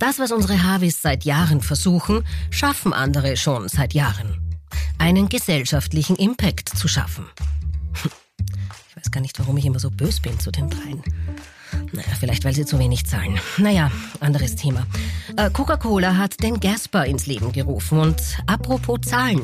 [0.00, 4.40] Das, was unsere Havis seit Jahren versuchen, schaffen andere schon seit Jahren.
[4.96, 7.26] Einen gesellschaftlichen Impact zu schaffen.
[8.88, 11.02] Ich weiß gar nicht, warum ich immer so bös bin zu den dreien.
[11.92, 13.38] Naja, vielleicht weil sie zu wenig zahlen.
[13.58, 13.90] Naja,
[14.20, 14.86] anderes Thema.
[15.36, 19.42] Äh, Coca-Cola hat den Gasper ins Leben gerufen und apropos Zahlen.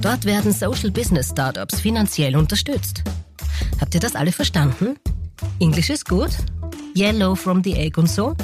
[0.00, 3.04] Dort werden Social Business Startups finanziell unterstützt.
[3.80, 4.96] Habt ihr das alle verstanden?
[5.60, 6.30] Englisch ist gut?
[6.96, 8.36] Yellow from the egg und so?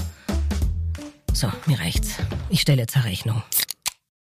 [1.39, 2.17] So, mir reicht's.
[2.51, 3.45] Ich stelle jetzt eine Rechnung.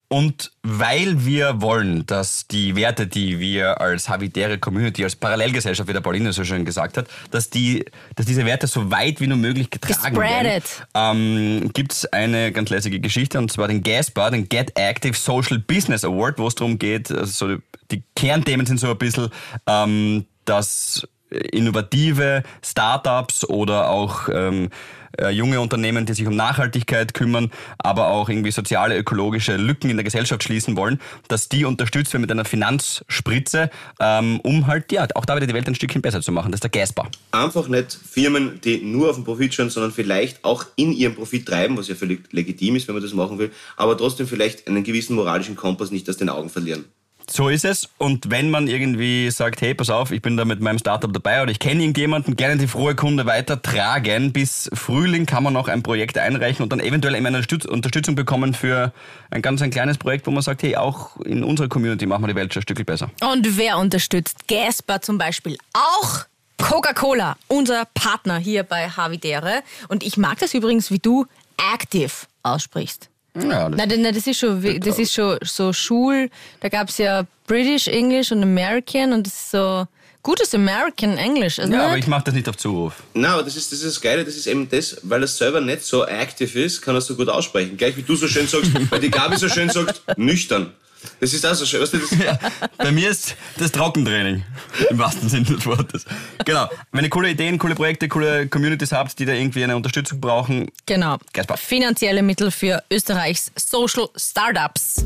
[0.10, 5.94] Und weil wir wollen, dass die Werte, die wir als habitäre Community, als Parallelgesellschaft, wie
[5.94, 7.86] der Pauline so schön gesagt hat, dass, die,
[8.18, 10.62] dass diese Werte so weit wie nur möglich getragen werden,
[10.94, 15.60] ähm, gibt es eine ganz lässige Geschichte, und zwar den GASPAR, den Get Active Social
[15.60, 17.56] Business Award, wo es darum geht, also
[17.92, 19.30] die Kernthemen sind so ein bisschen,
[19.68, 24.70] ähm, dass innovative Startups oder auch ähm,
[25.20, 29.98] äh, junge Unternehmen, die sich um Nachhaltigkeit kümmern, aber auch irgendwie soziale, ökologische Lücken in
[29.98, 35.08] der Gesellschaft schließen wollen, dass die unterstützt werden mit einer Finanzspritze, ähm, um halt ja
[35.16, 36.52] auch da wieder die Welt ein Stückchen besser zu machen.
[36.52, 37.10] Das ist der Gasbar.
[37.32, 41.46] Einfach nicht Firmen, die nur auf den Profit schauen, sondern vielleicht auch in ihrem Profit
[41.46, 44.84] treiben, was ja völlig legitim ist, wenn man das machen will, aber trotzdem vielleicht einen
[44.84, 46.86] gewissen moralischen Kompass nicht aus den Augen verlieren.
[47.30, 47.90] So ist es.
[47.98, 51.42] Und wenn man irgendwie sagt, hey, pass auf, ich bin da mit meinem Startup dabei
[51.42, 54.32] oder ich kenne irgendjemanden, gerne die frohe Kunde weitertragen.
[54.32, 58.94] Bis Frühling kann man noch ein Projekt einreichen und dann eventuell eine Unterstützung bekommen für
[59.32, 62.28] ein ganz ein kleines Projekt, wo man sagt, hey, auch in unserer Community machen wir
[62.28, 63.10] die Welt schon ein Stück besser.
[63.22, 64.48] Und wer unterstützt?
[64.48, 66.26] Gasper zum Beispiel auch.
[66.58, 69.62] Coca-Cola, unser Partner hier bei Havidere.
[69.90, 71.26] Und ich mag das übrigens, wie du
[71.74, 72.12] Active
[72.44, 73.10] aussprichst.
[73.36, 76.30] Ja, das, nein, nein, das ist schon, das ist schon so Schul.
[76.62, 79.86] Da gab es ja British English und American und das ist so
[80.24, 81.58] gutes American English.
[81.58, 81.80] Ja, nicht?
[81.80, 83.04] aber ich mache das nicht auf Zuruf.
[83.14, 85.62] Nein, aber das ist, das ist das Geile, das ist eben das, weil er selber
[85.62, 87.78] nicht so aktiv ist, kann er so gut aussprechen.
[87.78, 90.74] Gleich wie du so schön sagst, weil die Gabi so schön sagt, nüchtern.
[91.20, 91.82] Das ist auch so schön.
[91.82, 92.38] Weißt du, ja,
[92.78, 94.44] bei mir ist das Trockentraining,
[94.90, 96.06] im wahrsten Sinne des Wortes.
[96.46, 96.70] Genau.
[96.92, 100.70] Wenn ihr coole Ideen, coole Projekte, coole Communities habt, die da irgendwie eine Unterstützung brauchen.
[100.86, 101.18] Genau.
[101.34, 101.58] Geistbar.
[101.58, 105.06] Finanzielle Mittel für Österreichs Social Startups.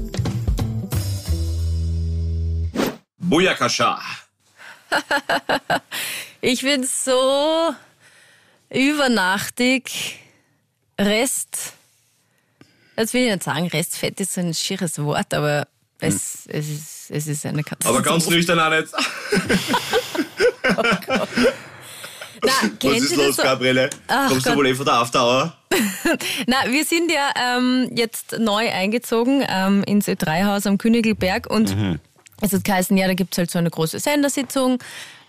[3.17, 3.99] Booyakasha.
[6.41, 7.73] ich bin so
[8.69, 10.19] übernachtig.
[10.99, 11.73] Rest.
[12.97, 15.67] Jetzt will ich nicht sagen, Restfett ist ein schieres Wort, aber
[15.99, 17.99] es, es, ist, es ist eine Katastrophe.
[17.99, 18.87] Aber ganz nüchtern auch nicht.
[20.77, 21.29] oh Gott.
[22.41, 22.51] Na,
[22.81, 23.43] Was ist los, so?
[23.43, 23.89] Gabriele?
[24.07, 24.53] Ach Kommst Gott.
[24.53, 25.57] du wohl eh von der After
[26.47, 31.99] Na, wir sind ja ähm, jetzt neu eingezogen ähm, ins Ö3-Haus am Königelberg und mhm.
[32.41, 34.79] es hat geheißen, ja, da gibt es halt so eine große Sendersitzung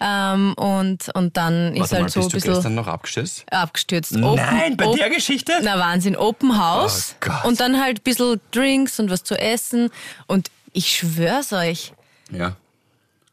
[0.01, 2.63] ähm, und, und dann ist halt mal, so ein bisschen.
[2.63, 3.45] Du noch abgestürzt?
[3.51, 4.17] Abgestürzt.
[4.17, 5.53] Open, Nein, bei der Geschichte?
[5.63, 6.17] Na, Wahnsinn.
[6.17, 7.17] Open House.
[7.27, 9.91] Oh und dann halt ein bisschen Drinks und was zu essen.
[10.27, 11.93] Und ich schwör's euch.
[12.31, 12.57] Ja.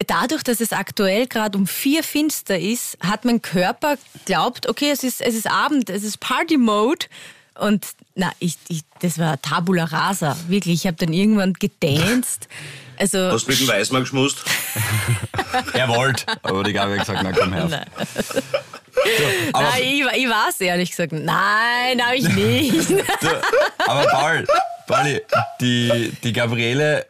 [0.06, 5.04] Dadurch, dass es aktuell gerade um vier finster ist, hat mein Körper glaubt, okay, es
[5.04, 7.08] ist, es ist Abend, es ist Party-Mode.
[7.60, 10.82] Und na, ich, ich, das war Tabula Rasa, wirklich.
[10.82, 12.48] Ich habe dann irgendwann gedanced.
[12.98, 14.44] Also, Hast du mit dem Weißmann geschmust?
[15.74, 17.68] er wollte, aber die Gabi hat gesagt, na komm her.
[17.68, 17.86] Nein.
[19.18, 19.24] So,
[19.54, 21.12] nein, ich, ich weiß ehrlich gesagt.
[21.12, 22.90] Nein, habe ich nicht.
[23.22, 23.28] Du,
[23.86, 24.48] aber Paul,
[24.88, 25.22] Pauli,
[25.62, 27.06] die, die Gabriele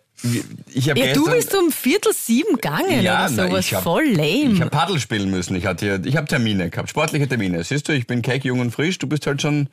[0.73, 3.71] ja, gestern, du bist um Viertel sieben gegangen ja, oder sowas.
[3.71, 4.53] Hab, voll lame.
[4.53, 5.55] Ich habe Paddel spielen müssen.
[5.55, 7.63] Ich, hatte, ich habe Termine gehabt, sportliche Termine.
[7.63, 8.97] Siehst du, ich bin keck, jung und frisch.
[8.97, 9.69] Du bist halt schon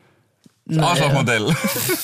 [0.66, 0.88] naja.
[0.88, 1.54] Arschlochmodell.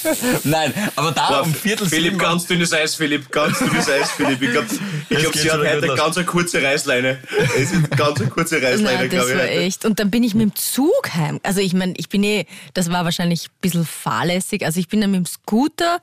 [0.45, 2.19] Nein, aber da Boah, um Viertel Philipp, sieben...
[2.19, 4.43] ganz dünnes Eis, Philipp, ganz dünnes Eis, Philipp.
[4.43, 4.67] Ich glaube,
[5.09, 7.19] ich glaub, sie hat heute ganz eine kurze Reißleine.
[7.56, 9.33] Es ist ganz eine kurze Reißleine, glaube ich.
[9.33, 9.84] Das war echt.
[9.87, 11.41] Und dann bin ich mit dem Zug heim.
[11.43, 14.65] Also ich meine, ich bin eh, das war wahrscheinlich ein bisschen fahrlässig.
[14.67, 16.00] Also ich bin dann mit dem Scooter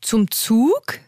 [0.00, 0.98] zum Zug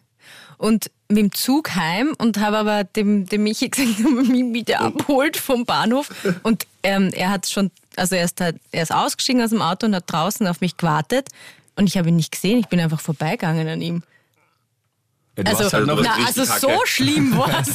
[0.63, 4.55] und mit dem Zug heim und habe aber dem, dem Michi gesagt, dass er mich
[4.55, 6.09] wieder abholt vom Bahnhof.
[6.45, 9.87] Und ähm, er hat schon, also er ist, halt, er ist ausgestiegen aus dem Auto
[9.87, 11.29] und hat draußen auf mich gewartet.
[11.75, 14.03] Und ich habe ihn nicht gesehen, ich bin einfach vorbeigegangen an ihm.
[15.37, 17.71] Ja, also, halt na, also so schlimm war es.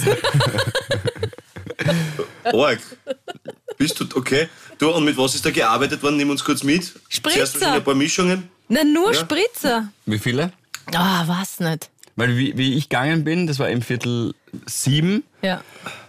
[2.53, 2.79] Org.
[3.77, 4.47] Bist du, okay.
[4.77, 6.17] Du, und mit was ist da gearbeitet worden?
[6.17, 6.93] Nimm uns kurz mit.
[7.09, 7.45] Spritzer.
[7.45, 8.49] Zuerst ein paar Mischungen.
[8.69, 9.19] Na, nur ja.
[9.19, 9.89] Spritzer.
[10.05, 10.53] Wie viele?
[10.93, 11.89] Ah, oh, was nicht.
[12.17, 14.33] Weil wie, wie ich gegangen bin, das war im Viertel
[14.65, 15.61] sieben, ja.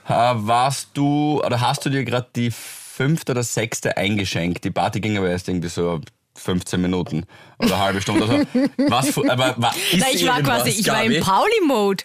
[0.06, 4.64] warst du, oder hast du dir gerade die fünfte oder sechste eingeschenkt?
[4.64, 6.00] Die Party ging aber erst irgendwie so
[6.34, 7.24] 15 Minuten
[7.58, 8.22] oder eine halbe Stunde.
[8.22, 8.46] Also,
[8.88, 12.04] was, aber, was ist Nein, ich war quasi, ich war im Pauli-Mode.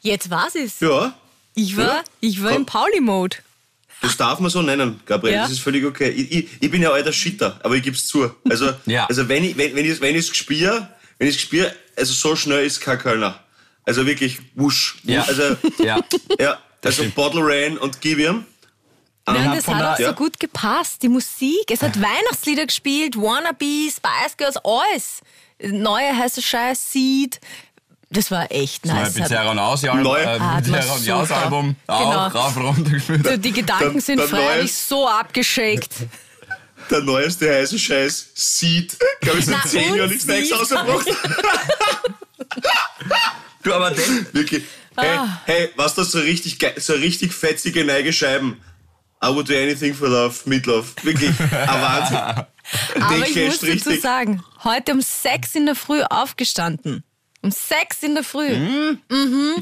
[0.00, 0.80] Jetzt war es.
[0.80, 1.14] Ja.
[1.54, 2.04] Ich war, ja.
[2.20, 3.36] ich war im Pauli-Mode.
[4.00, 5.34] Das darf man so nennen, Gabriel.
[5.34, 5.42] Ja.
[5.42, 6.08] Das ist völlig okay.
[6.10, 8.30] Ich, ich, ich bin ja alter Shitter, aber ich geb's zu.
[8.48, 9.06] Also, Ja.
[9.06, 10.88] also wenn ich wenn, wenn ich wenn ich's gespür,
[11.18, 13.40] wenn ich's gespür, also so schnell ist kein Kölner.
[13.84, 14.98] Also wirklich wusch.
[15.04, 15.22] Ja.
[15.24, 16.00] Also Ja.
[16.38, 17.14] ja, also stimmt.
[17.14, 18.46] Bottle Rain und gib ihm.
[19.26, 20.12] Nein, das hat auch so ja.
[20.12, 21.02] gut gepasst.
[21.02, 25.20] Die Musik, es hat Weihnachtslieder gespielt, Wannabe, Spice Girls, alles.
[25.62, 27.40] Neue heiße Scheiß, Seed.
[28.10, 29.14] Das war echt Neue nice.
[29.14, 31.42] Pizzeria und Aus Album, Neu- äh, Ah, war Pizzeria und super.
[31.42, 32.26] Album, auch Genau.
[32.44, 33.26] rauf runter gespielt.
[33.26, 35.90] So, die Gedanken Der- sind freilich neue- so abgeschickt.
[36.90, 38.96] Der neueste heiße Scheiß Seed.
[39.20, 41.06] Glaube ich, seit Na, zehn und Jahren nichts Neues ausgebracht.
[43.62, 44.64] Du, aber den, Wirklich.
[44.96, 45.40] Hey, Ah.
[45.46, 48.60] hey, was das so richtig so richtig fetzige neige Scheiben.
[49.22, 50.86] I would do anything for love, mit love.
[51.02, 51.50] Wirklich, ein
[51.82, 52.16] Wahnsinn.
[53.02, 57.02] Aber ich muss dazu sagen, heute um sechs in der Früh aufgestanden.
[57.42, 58.48] Um sechs in der Früh.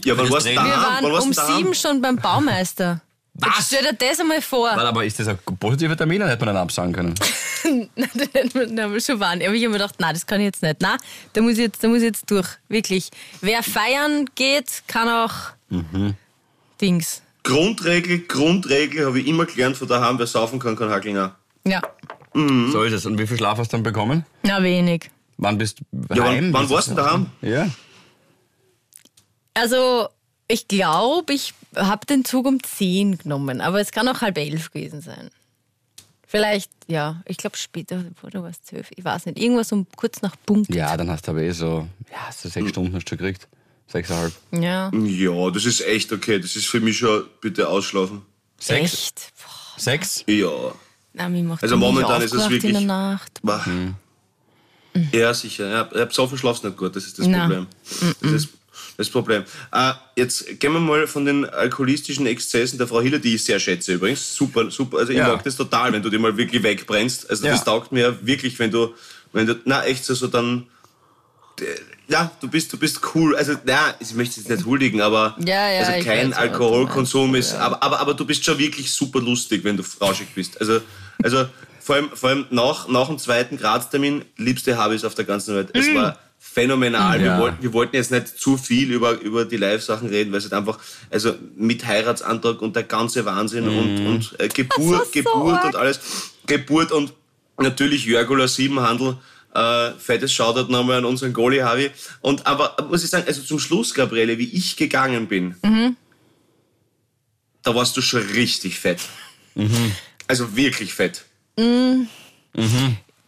[0.04, 1.02] Ja, wann warst du daheim?
[1.02, 3.00] Wir waren um sieben schon beim Baumeister.
[3.34, 3.66] Was?
[3.68, 4.68] Stell dir das einmal vor.
[4.68, 7.14] Warte, aber ist das ein positiver Termin, dann hätte man dann absagen können.
[8.74, 9.40] da haben wir schon waren.
[9.42, 10.80] Aber ich habe mir gedacht, nein, das kann ich jetzt nicht.
[10.82, 10.98] Nein,
[11.32, 12.46] da muss ich jetzt, da muss ich jetzt durch.
[12.68, 13.08] Wirklich.
[13.40, 15.32] Wer feiern geht, kann auch
[16.80, 17.22] Dings.
[17.42, 21.30] Grundregel, Grundregel habe ich immer gelernt von daheim, wer saufen kann, kann hackeln auch.
[21.64, 21.80] Ja.
[22.34, 23.06] So ist es.
[23.06, 24.24] Und wie viel Schlaf hast du dann bekommen?
[24.42, 25.10] Na, wenig.
[25.38, 26.52] Wann bist du Ja, heim?
[26.52, 27.26] wann, wann warst du daheim?
[27.40, 27.68] Ja.
[29.54, 30.08] Also,
[30.48, 34.70] ich glaube, ich habe den Zug um 10 genommen, aber es kann auch halb elf
[34.70, 35.30] gewesen sein.
[36.26, 38.88] Vielleicht, ja, ich glaube später, oder war es zwölf?
[38.96, 39.38] Ich weiß nicht.
[39.38, 40.74] Irgendwas um kurz nach Punkt.
[40.74, 43.48] Ja, dann hast du aber eh so, ja, so sechs Stunden hast du gekriegt.
[43.86, 44.32] Sechseinhalb.
[44.52, 44.90] Ja.
[44.94, 46.38] Ja, das ist echt okay.
[46.38, 48.22] Das ist für mich schon bitte ausschlafen.
[48.58, 48.92] Sechs?
[48.94, 49.32] Echt?
[49.42, 50.24] Boah, Sechs?
[50.26, 50.48] Ja.
[51.12, 53.40] na, mich macht Also momentan ist es wirklich- in der Nacht.
[53.42, 53.66] Bah.
[55.12, 55.68] Ja, sicher.
[55.68, 57.40] Ja, besoffen schlafst nicht gut, das ist das Na.
[57.40, 57.66] Problem.
[58.22, 58.48] Das ist
[58.96, 59.42] das Problem.
[59.72, 63.58] Äh, jetzt gehen wir mal von den alkoholistischen Exzessen der Frau Hiller, die ich sehr
[63.58, 64.34] schätze übrigens.
[64.34, 64.98] Super, super.
[64.98, 65.28] Also ich Ja.
[65.28, 67.28] mag das total, wenn du die mal wirklich wegbrennst.
[67.30, 67.64] Also das Ja.
[67.64, 68.94] taugt mir wirklich, wenn du,
[69.32, 70.66] wenn du, na echt so, so dann,
[72.08, 73.36] ja, du bist, du bist cool.
[73.36, 77.52] Also, na, ich möchte jetzt nicht huldigen, aber Ja, ja, also kein weiß, Alkoholkonsum meinst,
[77.52, 80.60] ist, aber, aber, aber du bist schon wirklich super lustig, wenn du rauschig bist.
[80.60, 80.80] Also,
[81.22, 81.46] also
[81.82, 85.70] vor allem, vor allem nach, nach dem zweiten Gradstermin, liebste Habis auf der ganzen Welt.
[85.72, 87.20] Es war phänomenal.
[87.20, 87.36] Ja.
[87.36, 90.44] Wir, wollten, wir wollten jetzt nicht zu viel über, über die Live-Sachen reden, weil es
[90.44, 90.78] halt einfach,
[91.10, 95.64] also mit Heiratsantrag und der ganze Wahnsinn und, und äh, Geburt, so Geburt arg.
[95.64, 96.00] und alles.
[96.46, 97.14] Geburt und
[97.58, 99.16] natürlich Jörgula 7 Handel.
[99.54, 101.90] Äh, fettes Shoutout nochmal an unseren Goalie Harvey.
[102.20, 105.56] Und aber muss ich sagen, also zum Schluss, Gabriele, wie ich gegangen bin,
[107.62, 109.00] da warst du schon richtig fett.
[110.26, 111.26] Also wirklich fett.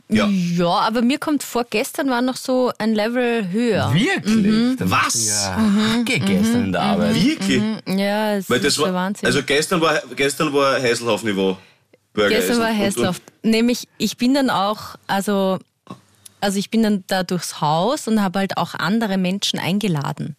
[0.09, 0.29] Ja.
[0.29, 3.93] Ja, aber mir kommt vor, gestern war noch so ein Level höher.
[3.93, 4.77] Wirklich?
[4.77, 5.27] Du Was?
[5.27, 7.15] Ja, Hacke gestern in der Arbeit.
[7.15, 7.63] Wirklich?
[7.87, 9.27] Ja, es Weil ist das der war, Wahnsinn.
[9.27, 10.79] also gestern war, gestern war.
[12.13, 13.21] Burger Gestern war Häsloff.
[13.43, 15.59] Nämlich, ich bin dann auch, also,
[16.41, 20.37] also ich bin dann da durchs Haus und habe halt auch andere Menschen eingeladen,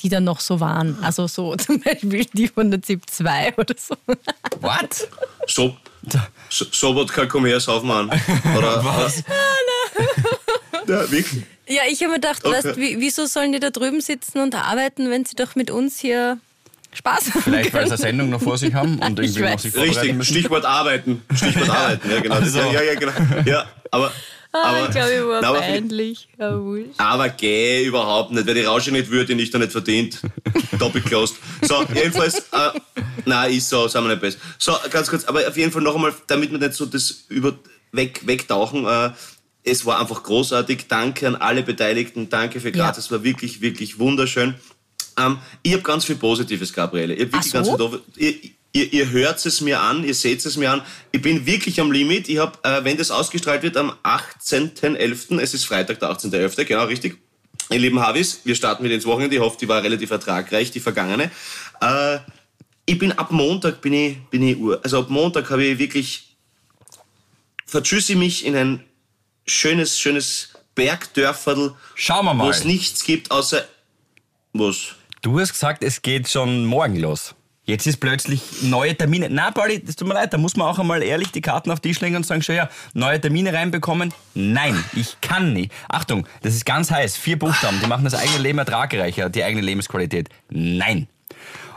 [0.00, 0.96] die dann noch so waren.
[1.02, 3.96] Also so zum Beispiel die von der ZIP 2 oder so.
[4.60, 5.08] What?
[5.40, 5.50] Und
[6.08, 6.18] so,
[6.48, 8.20] so, Sobotka, komm her, sauf mal an.
[8.56, 9.22] Oder, Was?
[10.86, 11.42] Ja, wirklich.
[11.68, 12.54] Ja, ich habe mir gedacht, Okay.
[12.64, 16.00] weißt, wie, wieso sollen die da drüben sitzen und arbeiten, wenn sie doch mit uns
[16.00, 16.38] hier
[16.92, 19.72] Spaß haben Vielleicht, weil sie eine Sendung noch vor sich haben und irgendwie noch sich
[19.72, 20.34] vorbereiten Richtig, müssen.
[20.34, 21.22] Stichwort arbeiten.
[21.32, 22.34] Stichwort arbeiten, ja genau.
[22.40, 22.58] Also.
[22.58, 23.12] Ja, ja, ja, genau.
[23.44, 24.10] Ja, aber,
[24.52, 26.28] Ah, aber, ich glaube, ich war aber, peinlich.
[26.38, 26.98] Aber wurscht.
[26.98, 30.20] aber geh überhaupt nicht, weil die Rausche nicht würde, nicht da nicht verdient.
[30.78, 31.36] Doppelt closed.
[31.62, 32.70] So, jedenfalls, äh,
[33.26, 34.38] nein, ist so, sind wir nicht besser.
[34.58, 37.56] So, ganz kurz, aber auf jeden Fall noch einmal, damit wir nicht so das über,
[37.92, 39.10] weg, wegtauchen, äh,
[39.62, 40.86] es war einfach großartig.
[40.88, 42.28] Danke an alle Beteiligten.
[42.28, 42.96] Danke für Graz.
[42.96, 43.00] Ja.
[43.00, 44.54] Es war wirklich, wirklich wunderschön.
[45.18, 47.14] Ähm, ich habe ganz viel Positives, Gabriele.
[47.14, 47.88] Ich hab wirklich so?
[47.88, 50.82] ganz viel, ihr, ihr, ihr hört es mir an, ihr seht es mir an.
[51.12, 52.28] Ich bin wirklich am Limit.
[52.28, 56.84] Ich habe, äh, wenn das ausgestrahlt wird, am 18.11., es ist Freitag, der 18.11., genau,
[56.84, 57.18] richtig.
[57.70, 59.36] Ihr lieben Havis, wir starten wieder ins Wochenende.
[59.36, 61.30] Ich hoffe, die war relativ ertragreich, die vergangene.
[61.80, 62.18] Äh,
[62.86, 64.80] ich bin ab Montag bin ich, bin ich Uhr.
[64.82, 66.36] Also ab Montag habe ich wirklich
[67.64, 68.84] vertschüsse mich in ein
[69.46, 72.50] schönes, schönes Bergdörferl, Schauen wir wo mal.
[72.50, 73.64] es nichts gibt außer
[74.52, 74.94] was?
[75.22, 77.34] Du hast gesagt, es geht schon morgen los.
[77.70, 79.28] Jetzt ist plötzlich neue Termine.
[79.30, 81.78] Na, Pauli, das tut mir leid, da muss man auch einmal ehrlich die Karten auf
[81.78, 84.12] den Tisch legen und sagen, schau ja, neue Termine reinbekommen.
[84.34, 85.70] Nein, ich kann nicht.
[85.88, 87.16] Achtung, das ist ganz heiß.
[87.16, 90.30] Vier Buchstaben, die machen das eigene Leben ertragreicher, die eigene Lebensqualität.
[90.48, 91.06] Nein.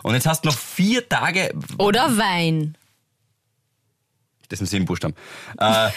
[0.02, 2.76] Und jetzt hast du noch vier Tage, Oder Wein.
[4.50, 5.16] Das sind sieben Buchstaben.
[5.58, 5.90] Äh,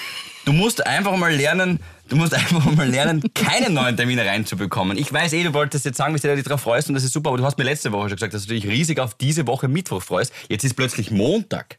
[0.45, 4.97] du musst einfach mal lernen, du musst einfach mal lernen, keine neuen Termine reinzubekommen.
[4.99, 7.05] Ich weiß eh, du wolltest jetzt sagen, wie sehr du dich darauf freust und das
[7.05, 9.15] ist super, aber du hast mir letzte Woche schon gesagt, dass du dich riesig auf
[9.15, 10.33] diese Woche Mittwoch freust.
[10.49, 11.79] Jetzt ist plötzlich Montag.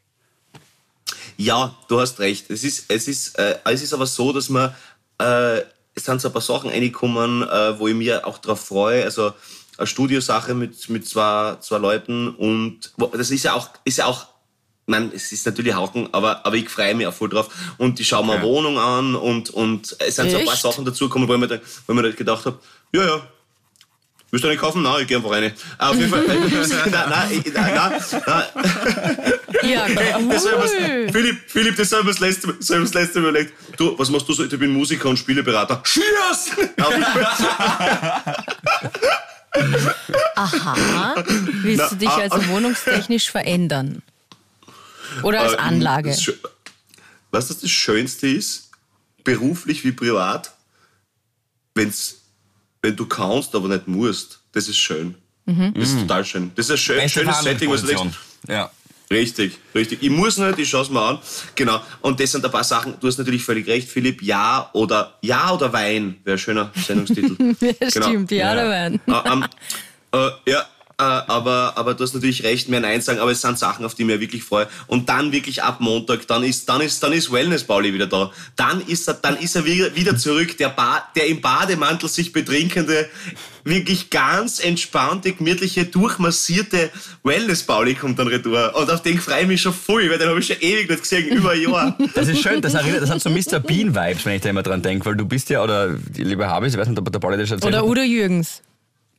[1.36, 2.50] Ja, du hast recht.
[2.50, 4.74] Es ist, es ist, äh, es ist aber so, dass man,
[5.20, 5.60] äh,
[5.94, 9.04] es sind so ein paar Sachen reingekommen, äh, wo ich mir auch darauf freue.
[9.04, 9.32] Also
[9.78, 14.26] eine Studiosache mit, mit zwei, zwei Leuten und das ist ja auch, ist ja auch
[14.88, 17.48] Nein, es ist natürlich Hauken, aber, aber ich freue mich auch voll drauf.
[17.76, 18.38] Und ich schaue mir ja.
[18.38, 20.32] eine Wohnung an und, und es sind Echt?
[20.32, 22.58] so ein paar Sachen dazugekommen, wo ich mir, wo ich mir gedacht habe,
[22.92, 23.22] ja, ja,
[24.30, 24.82] Willst du eine kaufen?
[24.82, 25.52] Nein, ich gehe einfach rein.
[25.78, 26.22] Ah, auf jeden Fall.
[26.26, 26.40] nein,
[26.90, 27.92] nein, nein,
[28.26, 28.44] nein.
[29.62, 29.86] Ja,
[30.18, 30.28] cool.
[30.30, 33.54] Das was, Philipp, Philipp, das habe ich das letzte, das das letzte Mal überlegt.
[33.78, 34.44] Du, was machst du so?
[34.44, 35.82] Ich bin Musiker und Spieleberater.
[35.82, 36.50] Cheers!
[40.36, 41.24] Aha.
[41.62, 44.02] Willst Na, du dich ah, also wohnungstechnisch verändern?
[45.22, 46.10] Oder als äh, Anlage?
[46.10, 48.70] Das, weißt du, was das Schönste ist?
[49.24, 50.52] Beruflich wie privat?
[51.74, 52.22] Wenn's,
[52.82, 54.40] wenn du kannst, aber nicht musst.
[54.52, 55.14] Das ist schön.
[55.46, 55.74] Mhm.
[55.74, 56.00] Das ist mhm.
[56.00, 56.52] total schön.
[56.54, 58.18] Das ist ein schön, schönes Setting, was du denkst.
[58.46, 58.70] Ja.
[59.10, 60.02] Richtig, richtig.
[60.02, 61.18] Ich muss nicht, ich schaue es mir an.
[61.54, 61.80] Genau.
[62.02, 64.22] Und das sind ein paar Sachen, du hast natürlich völlig recht, Philipp.
[64.22, 67.36] Ja oder Ja oder Wein wäre ein schöner Sendungstitel.
[67.60, 68.08] ja, genau.
[68.08, 68.52] Stimmt, Ja, ja.
[68.52, 69.00] oder Wein.
[69.06, 69.44] Um,
[70.14, 70.64] uh, ja, äh,
[71.00, 74.02] aber, aber du hast natürlich recht, mehr Nein sagen, aber es sind Sachen, auf die
[74.02, 74.66] ich mich wirklich freue.
[74.88, 78.32] Und dann wirklich ab Montag, dann ist, dann ist, dann ist Wellness Pauli wieder da.
[78.56, 82.32] Dann ist er, dann ist er wieder, wieder zurück, der, ba der im Bademantel sich
[82.32, 83.08] betrinkende,
[83.62, 86.90] wirklich ganz entspannte, gemütliche, durchmassierte
[87.22, 88.74] Wellness Pauli kommt dann retour.
[88.74, 91.02] Und auf den freue ich mich schon voll, weil den habe ich schon ewig nicht
[91.02, 91.96] gesehen, über ein Jahr.
[92.14, 93.60] Das ist schön, das, erinnert, das hat so Mr.
[93.60, 96.48] Bean Vibes, wenn ich da immer dran denke, weil du bist ja, oder die liebe
[96.48, 98.62] Habis, ich weiß nicht, ob der Pauli das schon Oder Udo Jürgens.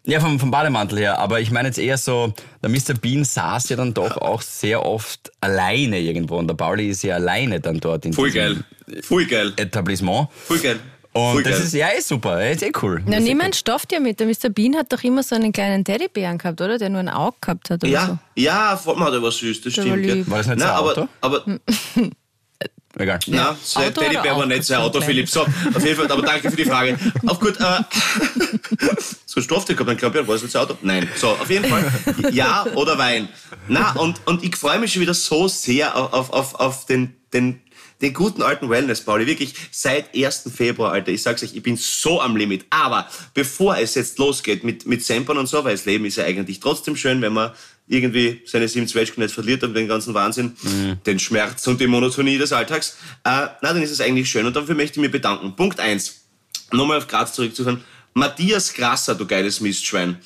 [0.06, 1.20] Ja, vom, vom Bademantel her.
[1.20, 2.94] Aber ich meine jetzt eher so, der Mr.
[3.00, 6.38] Bean saß ja dann doch auch sehr oft alleine irgendwo.
[6.38, 8.64] Und der Pauli ist ja alleine dann dort in Voll geil.
[9.04, 9.54] Voll geil.
[9.58, 10.30] Etablissement.
[10.46, 10.80] Voll geil.
[11.12, 11.64] Und Voll das geil.
[11.64, 13.02] ist, ja, ist super, ist eh cool.
[13.06, 14.20] Na, nimm ein Stofftier mit.
[14.20, 14.50] Der Mr.
[14.50, 16.78] Bean hat doch immer so einen kleinen Teddybären gehabt, oder?
[16.78, 18.18] Der nur ein Auge gehabt hat oder ja, so.
[18.36, 20.08] Ja, vor allem hat er was süß, das der stimmt.
[20.08, 20.28] War, ja.
[20.28, 21.46] war das nicht Nein, so aber, aber
[22.98, 23.20] Egal.
[23.28, 25.30] Nein, sein Teddybär war nicht sein Auto, Philipp.
[25.30, 26.98] So, auf jeden Fall, aber danke für die Frage.
[27.28, 27.64] Auf gut, äh,
[29.26, 30.76] so ein Stofftier gehabt, dann glaube ich, war es nicht sein Auto?
[30.82, 31.08] Nein.
[31.16, 31.92] So, auf jeden Fall,
[32.32, 33.30] ja oder Wein.
[33.68, 37.62] Na, und, und ich freue mich schon wieder so sehr auf, auf, auf den, den,
[38.02, 39.28] den guten alten Wellness, Pauli.
[39.28, 40.50] Wirklich, seit 1.
[40.56, 41.12] Februar, Alter.
[41.12, 42.66] Ich sag's euch, ich bin so am Limit.
[42.72, 46.24] Aber bevor es jetzt losgeht mit, mit Sempern und so, weil das Leben ist ja
[46.24, 47.52] eigentlich trotzdem schön, wenn man
[47.90, 50.98] irgendwie seine sieben Zwetschgen nicht verliert und den ganzen Wahnsinn, mhm.
[51.06, 54.56] den Schmerz und die Monotonie des Alltags, äh, na, dann ist es eigentlich schön und
[54.56, 55.56] dafür möchte ich mich bedanken.
[55.56, 56.22] Punkt eins.
[56.72, 57.84] Nochmal auf Graz zurückzuführen.
[58.14, 60.20] Matthias Grasser, du geiles Mistschwein.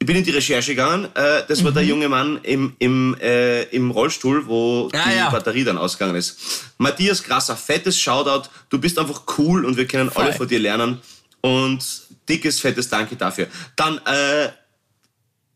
[0.00, 1.08] Ich bin in die Recherche gegangen.
[1.14, 1.74] Äh, das war mhm.
[1.74, 5.30] der junge Mann im, im, äh, im Rollstuhl, wo ah, die ja.
[5.30, 6.38] Batterie dann ausgegangen ist.
[6.78, 8.48] Matthias Grasser, fettes Shoutout.
[8.68, 10.24] Du bist einfach cool und wir können Voll.
[10.24, 11.00] alle von dir lernen.
[11.40, 11.84] Und
[12.28, 13.46] dickes, fettes Danke dafür.
[13.76, 14.50] Dann äh,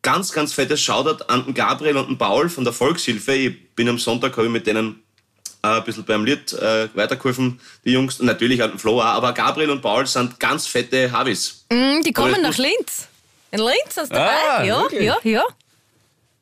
[0.03, 3.33] ganz, ganz fettes Shoutout an den Gabriel und den Paul von der Volkshilfe.
[3.33, 5.03] Ich bin am Sonntag, habe ich mit denen
[5.63, 8.21] äh, ein bisschen beim Lied äh, weitergeholfen, die Jungs.
[8.21, 9.05] Und natürlich an den Flo auch.
[9.05, 11.65] Aber Gabriel und Paul sind ganz fette Habis.
[11.71, 13.09] Mm, die kommen nach Linz.
[13.53, 14.31] In Linz ist dabei?
[14.59, 15.03] Ah, ja, wirklich?
[15.03, 15.45] ja, ja.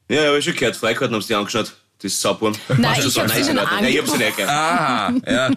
[0.08, 0.76] Ja, habe ich schon gehört.
[0.76, 1.72] Freikarten haben sie angeschaut.
[2.02, 2.52] Das ist Sauber.
[2.68, 4.50] Nein, ich habe sie Nein, ich habe sie nicht gehört.
[4.50, 5.50] Ah, ja.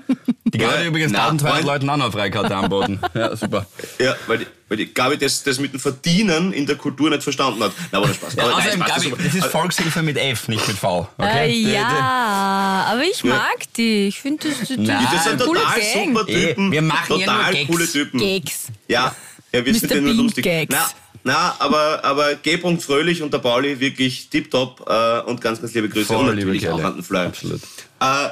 [0.45, 2.99] Die Gabi ja, übrigens 1200 Leuten auch noch Freikarte anboten.
[3.13, 3.65] Ja, super.
[3.99, 7.23] Ja, weil die, weil die Gabi das, das mit dem Verdienen in der Kultur nicht
[7.23, 7.71] verstanden hat.
[7.91, 8.35] Na, aber das Spaß.
[8.35, 11.07] Ja, außerdem, nein, Gabi, das, das ist Volkshilfe mit F, nicht mit V.
[11.17, 11.49] Okay?
[11.49, 14.07] Äh, ja, aber ich mag die.
[14.07, 16.71] Ich finde, das, das, nein, das sind total super Typen.
[16.71, 17.67] Wir machen total ja nur Gags.
[17.67, 18.19] coole Typen.
[18.19, 18.67] Gags.
[18.87, 19.15] Ja,
[19.53, 20.43] ja wir sind ja nur lustig.
[20.43, 20.75] Gags.
[20.75, 20.89] Na,
[21.23, 22.57] na, aber, aber G.
[22.79, 26.07] Fröhlich und der Pauli wirklich tipptopp äh, und ganz, ganz liebe Grüße.
[26.13, 27.27] Voll und natürlich liebe auch an den Fly.
[27.27, 27.61] Absolut.
[28.01, 28.29] Äh,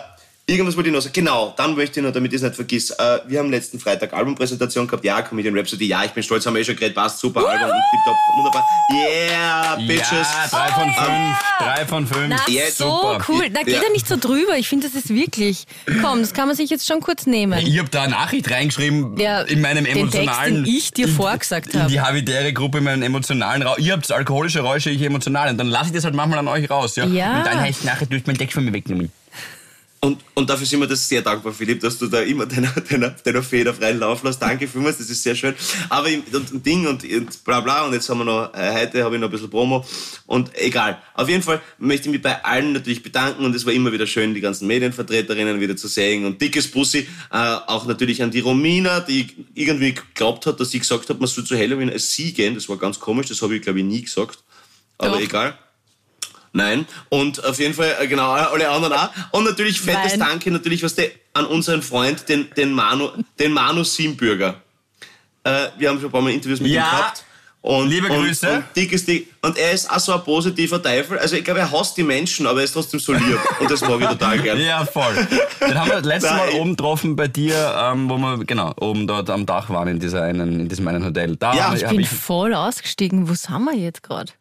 [0.47, 1.13] Irgendwas wollte ich noch sagen.
[1.13, 2.89] Genau, dann möchte ich noch, damit ich es nicht vergiss.
[2.89, 5.05] Äh, wir haben letzten Freitag Albumpräsentation gehabt.
[5.05, 5.87] Ja, Comedian Rhapsody.
[5.87, 6.95] Ja, ich bin stolz, haben wir eh schon geredet.
[6.95, 7.69] Passt, super Album.
[7.69, 8.67] Und tipptopp, wunderbar.
[8.91, 10.11] Yeah, Bitches.
[10.11, 11.07] Ja, drei von fünf.
[11.07, 12.27] Um, drei von fünf.
[12.27, 13.25] Na, yeah, so super.
[13.29, 13.49] cool.
[13.49, 13.81] Da geht ja.
[13.81, 14.57] er nicht so drüber.
[14.57, 15.65] Ich finde, das ist wirklich.
[16.01, 17.57] Komm, das kann man sich jetzt schon kurz nehmen.
[17.65, 20.55] Ich habe da eine Nachricht reingeschrieben ja, in meinem emotionalen.
[20.55, 21.83] Den Text, den ich dir vorgesagt habe.
[21.83, 23.75] In die habitäre Gruppe in meinem emotionalen Raum.
[23.77, 25.49] Ihr habt alkoholische Räusche, ich emotional.
[25.49, 26.97] Und dann lasse ich das halt manchmal an euch raus.
[26.97, 27.05] Ja?
[27.05, 27.37] ja.
[27.37, 29.11] Und dann heißt nachher, du hast mein Deck von mir weggenommen.
[30.03, 33.11] Und, und dafür sind wir das sehr dankbar, Philipp, dass du da immer deiner, deiner,
[33.11, 34.41] deiner Feder freien Lauf lässt.
[34.41, 35.53] Danke vielmals, das ist sehr schön.
[35.89, 39.03] Aber und, und Ding und, und bla bla und jetzt haben wir noch, äh, heute
[39.03, 39.85] habe ich noch ein bisschen Promo
[40.25, 40.99] und egal.
[41.13, 44.07] Auf jeden Fall möchte ich mich bei allen natürlich bedanken und es war immer wieder
[44.07, 48.39] schön, die ganzen Medienvertreterinnen wieder zu sehen und dickes Bussi, äh, auch natürlich an die
[48.39, 52.33] Romina, die irgendwie geglaubt hat, dass ich gesagt habe, man soll zu Halloween als sie
[52.33, 52.55] gehen.
[52.55, 54.39] Das war ganz komisch, das habe ich glaube ich nie gesagt.
[54.97, 55.21] Aber Doch.
[55.21, 55.59] egal.
[56.53, 56.85] Nein.
[57.09, 59.09] Und auf jeden Fall, äh, genau, alle anderen auch.
[59.31, 60.29] Und natürlich fettes Nein.
[60.29, 64.55] Danke natürlich, was der, an unseren Freund, den, den Manu, den Manu Siebenbürger.
[65.43, 66.81] Äh, wir haben schon ein paar Mal Interviews mit ja.
[66.81, 67.25] ihm gehabt.
[67.63, 68.49] Und, Liebe Grüße.
[68.49, 69.31] Und, und, dick ist dick.
[69.43, 71.19] und er ist auch so ein positiver Teufel.
[71.19, 73.39] Also ich glaube, er hasst die Menschen, aber er ist trotzdem so lieb.
[73.59, 74.59] Und das mag ich total gern.
[74.59, 75.13] Ja, voll.
[75.61, 76.59] Den haben wir letztes Mal Nein.
[76.59, 80.23] oben getroffen bei dir, ähm, wo wir, genau, oben dort am Dach waren in, dieser
[80.23, 81.35] einen, in diesem einen Hotel.
[81.35, 83.29] Da Ja, ich bin ich, voll ausgestiegen.
[83.29, 84.31] Wo sind wir jetzt gerade?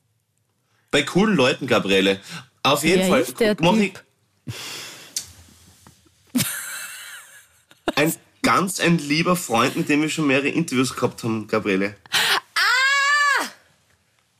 [0.90, 2.20] Bei coolen Leuten, Gabriele.
[2.62, 3.20] Auf jeden Wer Fall.
[3.22, 4.02] ist der mach Typ?
[4.46, 4.54] ich-
[7.96, 11.96] Ein ganz ein lieber Freund, mit dem wir schon mehrere Interviews gehabt haben, Gabriele.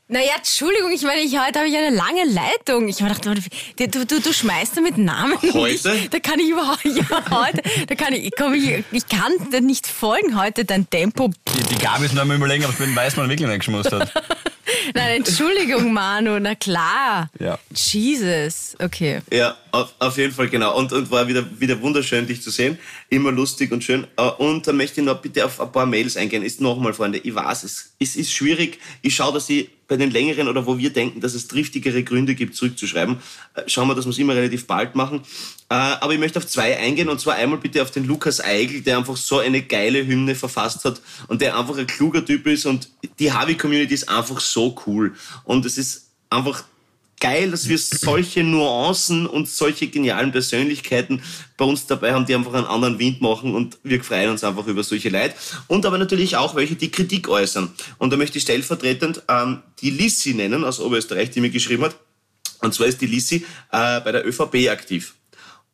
[0.07, 2.89] Naja, Entschuldigung, ich meine, ich, heute habe ich eine lange Leitung.
[2.89, 3.47] Ich habe gedacht,
[3.79, 5.37] du, du, du, du schmeißt da mit Namen.
[5.53, 5.93] Heute?
[5.93, 9.61] Ich, da kann ich überhaupt, ja, heute, da kann ich, komm, ich, ich kann dir
[9.61, 11.29] nicht folgen heute, dein Tempo.
[11.29, 13.93] die, die Gabi ist noch einmal überlegen, ob es mit dem Weißmann wirklich nicht geschmust
[13.93, 14.11] hat.
[14.93, 17.29] Nein, Entschuldigung, Manu, na klar.
[17.39, 17.57] Ja.
[17.73, 19.21] Jesus, okay.
[19.31, 20.77] Ja, auf, auf jeden Fall, genau.
[20.77, 22.77] Und, und war wieder, wieder wunderschön, dich zu sehen.
[23.09, 24.05] Immer lustig und schön.
[24.17, 26.43] Äh, Und da möchte ich noch bitte auf ein paar Mails eingehen.
[26.43, 28.79] Ist nochmal, Freunde, ich weiß, es, es ist schwierig.
[29.01, 32.33] Ich schaue, dass ich bei den längeren oder wo wir denken, dass es triftigere Gründe
[32.33, 33.17] gibt, zurückzuschreiben,
[33.55, 35.19] äh, schauen wir, dass wir es immer relativ bald machen.
[35.67, 38.83] Äh, Aber ich möchte auf zwei eingehen und zwar einmal bitte auf den Lukas Eigel,
[38.83, 42.65] der einfach so eine geile Hymne verfasst hat und der einfach ein kluger Typ ist
[42.65, 42.87] und
[43.19, 45.13] die Harvey-Community ist einfach so cool.
[45.43, 46.63] Und es ist einfach
[47.21, 51.21] geil, dass wir solche Nuancen und solche genialen Persönlichkeiten
[51.55, 54.67] bei uns dabei haben, die einfach einen anderen Wind machen und wir freuen uns einfach
[54.67, 55.35] über solche Leute.
[55.67, 57.71] Und aber natürlich auch welche, die Kritik äußern.
[57.99, 61.95] Und da möchte ich stellvertretend ähm, die Lissi nennen aus Oberösterreich, die mir geschrieben hat.
[62.59, 65.15] Und zwar ist die Lissi äh, bei der ÖVP aktiv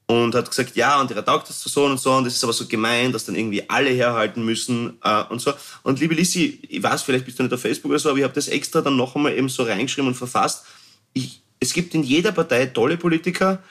[0.07, 2.53] und hat gesagt, ja, und ihrer taugt das so und so, und es ist aber
[2.53, 5.53] so gemein, dass dann irgendwie alle herhalten müssen äh, und so.
[5.83, 8.23] Und liebe Lissi, ich weiß, vielleicht bist du nicht auf Facebook oder so, aber ich
[8.23, 10.65] habe das extra dann noch einmal eben so reingeschrieben und verfasst.
[11.13, 13.61] Ich, es gibt in jeder Partei tolle Politiker,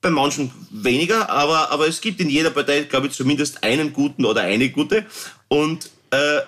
[0.00, 4.24] bei manchen weniger, aber, aber es gibt in jeder Partei, glaube ich, zumindest einen guten
[4.24, 5.04] oder eine gute
[5.48, 6.40] und äh,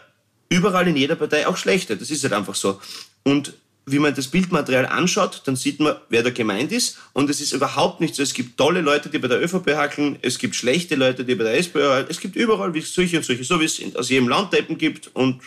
[0.48, 1.96] überall in jeder Partei auch schlechte.
[1.96, 2.80] Das ist halt einfach so.
[3.24, 3.54] Und
[3.86, 6.98] wie man das Bildmaterial anschaut, dann sieht man, wer da gemeint ist.
[7.12, 8.22] Und es ist überhaupt nicht so.
[8.22, 10.18] Es gibt tolle Leute, die bei der ÖVP hackeln.
[10.22, 12.06] Es gibt schlechte Leute, die bei der SPÖ hackeln.
[12.08, 15.10] Es gibt überall wie solche und solche, so wie es aus jedem Land Deppen gibt.
[15.14, 15.40] Und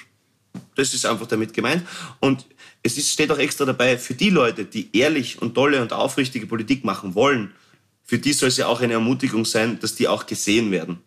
[0.75, 1.83] das ist einfach damit gemeint.
[2.19, 2.45] Und
[2.83, 6.45] es ist, steht auch extra dabei, für die Leute, die ehrlich und tolle und aufrichtige
[6.45, 7.53] Politik machen wollen,
[8.03, 10.97] für die soll es ja auch eine Ermutigung sein, dass die auch gesehen werden.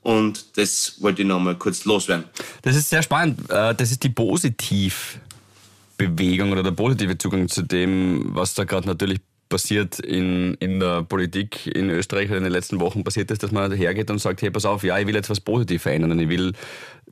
[0.00, 2.24] Und das wollte ich noch mal kurz loswerden.
[2.62, 3.40] Das ist sehr spannend.
[3.50, 9.18] Äh, Das ist die Positivbewegung oder der positive Zugang zu dem, was da gerade natürlich
[9.48, 13.52] passiert in, in der Politik in Österreich oder in den letzten Wochen passiert ist, dass
[13.52, 16.28] man hergeht und sagt, hey, pass auf, ja, ich will jetzt was positiv verändern ich
[16.28, 16.52] will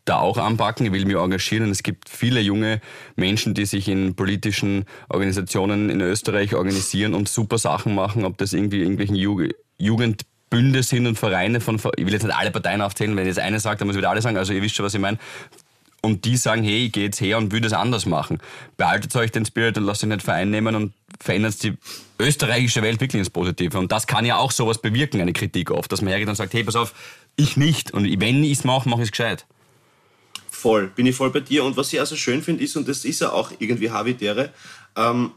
[0.04, 2.80] da auch anpacken, ich will mich engagieren es gibt viele junge
[3.16, 8.52] Menschen, die sich in politischen Organisationen in Österreich organisieren und super Sachen machen, ob das
[8.52, 13.16] irgendwie irgendwelchen Ju Jugendbünde sind und Vereine von, ich will jetzt nicht alle Parteien aufzählen,
[13.16, 14.94] wenn jetzt eine sage, dann muss ich wieder alle sagen, also ihr wisst schon, was
[14.94, 15.18] ich meine.
[16.00, 18.38] Und die sagen, hey, ich gehe jetzt her und will das anders machen.
[18.76, 21.78] Behaltet euch den Spirit und lasst euch nicht vereinnehmen und verändert die
[22.18, 23.78] österreichische Welt wirklich ins Positive.
[23.78, 26.52] Und das kann ja auch sowas bewirken, eine Kritik oft, dass man hergeht und sagt,
[26.52, 26.92] hey, pass auf,
[27.36, 27.92] ich nicht.
[27.92, 29.46] Und wenn ich es mache, mache ich es gescheit.
[30.54, 31.64] Voll, bin ich voll bei dir.
[31.64, 34.50] Und was ich also schön finde, ist, und das ist ja auch irgendwie Habitäre,
[34.96, 35.32] ähm,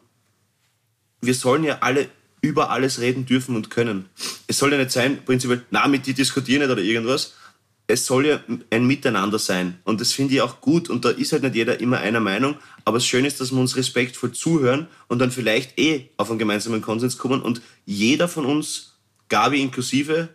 [1.21, 2.07] wir sollen ja alle
[2.41, 4.05] über alles reden dürfen und können.
[4.45, 7.33] Es soll ja nicht sein, prinzipiell, na, mit dir diskutieren nicht oder irgendwas.
[7.87, 9.79] Es soll ja ein Miteinander sein.
[9.85, 10.87] Und das finde ich auch gut.
[10.87, 12.55] Und da ist halt nicht jeder immer einer Meinung.
[12.85, 16.37] Aber das Schöne ist, dass wir uns respektvoll zuhören und dann vielleicht eh auf einen
[16.37, 17.41] gemeinsamen Konsens kommen.
[17.41, 18.97] Und jeder von uns,
[19.29, 20.29] Gabi inklusive,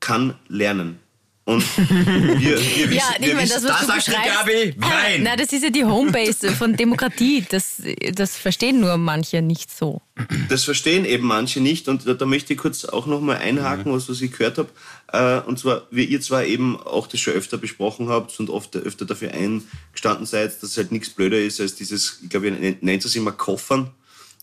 [0.00, 1.00] kann lernen.
[1.48, 1.88] Und wir,
[2.40, 4.28] wir wissen, Ja, ich wir meine, wissen, das, was das du sagt die.
[4.28, 4.74] Gabi.
[4.76, 5.22] Nein.
[5.22, 7.42] Na, das ist ja die Homebase von Demokratie.
[7.48, 7.80] Das,
[8.12, 10.02] das verstehen nur manche nicht so.
[10.50, 14.10] das verstehen eben manche nicht und da, da möchte ich kurz auch nochmal einhaken, was,
[14.10, 14.68] was ich gehört habe.
[15.10, 18.76] Äh, und zwar, wie ihr zwar eben auch das schon öfter besprochen habt und oft
[18.76, 22.76] öfter dafür eingestanden seid, dass es halt nichts blöder ist als dieses, ich glaube, ihr
[22.82, 23.90] nennt es immer Koffern,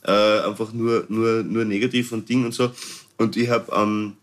[0.08, 2.72] äh, einfach nur, nur, nur negativ und Ding und so.
[3.18, 4.18] Und ich habe ähm,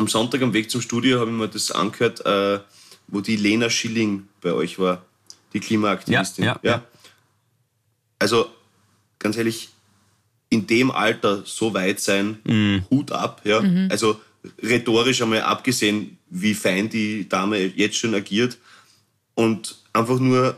[0.00, 2.60] am Sonntag am Weg zum Studio habe ich mir das angehört, äh,
[3.06, 5.04] wo die Lena Schilling bei euch war,
[5.52, 6.44] die Klimaaktivistin.
[6.44, 6.84] Ja, ja, ja.
[8.18, 8.50] Also
[9.18, 9.68] ganz ehrlich,
[10.48, 12.84] in dem Alter so weit sein, Mhm.
[12.90, 13.42] Hut ab.
[13.44, 13.62] Ja?
[13.88, 14.20] Also
[14.62, 18.58] rhetorisch einmal abgesehen, wie fein die Dame jetzt schon agiert.
[19.34, 20.56] Und einfach nur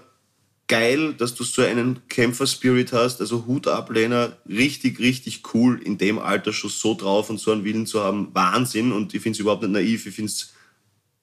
[0.72, 3.20] geil, dass du so einen Kämpfer-Spirit hast.
[3.20, 4.32] Also Hut ab, Lena.
[4.48, 8.28] Richtig, richtig cool, in dem Alter schon so drauf und so einen Willen zu haben.
[8.32, 8.90] Wahnsinn.
[8.90, 10.06] Und ich finde es überhaupt nicht naiv.
[10.06, 10.54] Ich finde es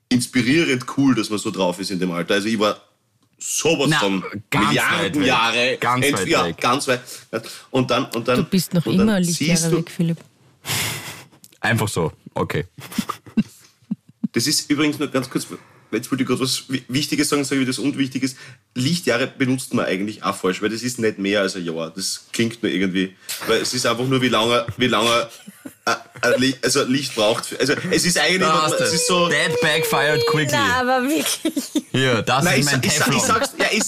[0.10, 2.36] inspirierend cool, dass man so drauf ist in dem Alter.
[2.36, 2.80] Also ich war
[3.40, 5.26] sowas Na, von ganz Milliarden weit weg.
[5.26, 5.78] Jahre.
[5.80, 6.58] Ganz ent- weit ja, weg.
[6.62, 7.02] ganz weit.
[7.72, 10.18] Und dann, und dann, Du bist noch immer Lichtjahre du, weg, Philipp.
[11.60, 12.12] Einfach so.
[12.36, 12.66] Okay.
[14.32, 15.48] Das ist übrigens nur ganz kurz,
[15.92, 18.36] jetzt wollte ich gerade was Wichtiges sagen, sage ich das Unwichtiges.
[18.76, 21.92] Lichtjahre benutzt man eigentlich auch falsch, weil das ist nicht mehr als ein Jahr.
[21.96, 23.16] Das klingt nur irgendwie,
[23.48, 25.28] weil es ist einfach nur, wie lange, wie lange
[26.62, 27.60] also Licht braucht.
[27.60, 29.30] Also es ist eigentlich, Da hast es ist so.
[29.30, 30.52] That backfired quickly.
[30.52, 31.86] Na, aber wirklich.
[31.92, 33.18] Hier, das Nein, ich, ist mein ich, ich, Teflon.
[33.18, 33.84] ich sag's, ja, ich,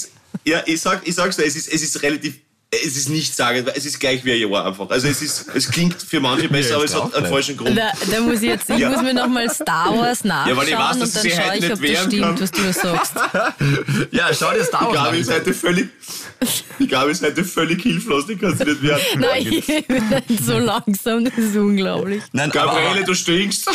[0.46, 2.40] ja, ich, sag, ich sag's dir, es ist, es ist relativ,
[2.74, 4.90] es ist nicht sagen, es ist gleich wie ein Jahr einfach.
[4.90, 7.58] Also es ist, es klingt für manche besser, Ja, aber es hat auch einen falschen
[7.58, 7.78] Grund.
[7.78, 8.90] Da, da muss ich jetzt, ich Ja.
[8.90, 11.82] muss mir nochmal Star Wars nachschauen weil ich weiß, dass und dann schaue ich, ob
[11.82, 12.40] das stimmt, kann.
[12.42, 13.14] was du da sagst.
[14.12, 15.22] Ja, schau dir Star Die Wars Gabi an.
[15.22, 15.90] ist heute völlig,
[16.80, 19.02] die Gabi ist heute völlig hilflos, die kann sie nicht wehren.
[19.18, 22.24] Nein, ich bin nicht so langsam, das ist unglaublich.
[22.32, 23.68] Nein, Gabriele, aber, du stinkst.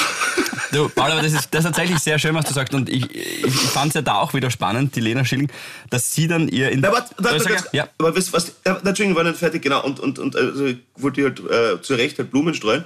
[0.76, 2.74] Du, Paul, aber das ist, das ist tatsächlich sehr schön, was du sagst.
[2.74, 5.50] Und ich, ich, ich fand es ja da auch wieder spannend, die Lena Schilling,
[5.90, 6.80] dass sie dann ihr in.
[6.80, 7.54] Na, warte, warte, sagen?
[7.56, 7.88] warte, ja.
[7.98, 9.84] Aber was, was, ja, na, Entschuldigung, war nicht fertig, genau.
[9.84, 12.84] Und, und, und also, ich wollte halt äh, zu Recht halt Blumen streuen.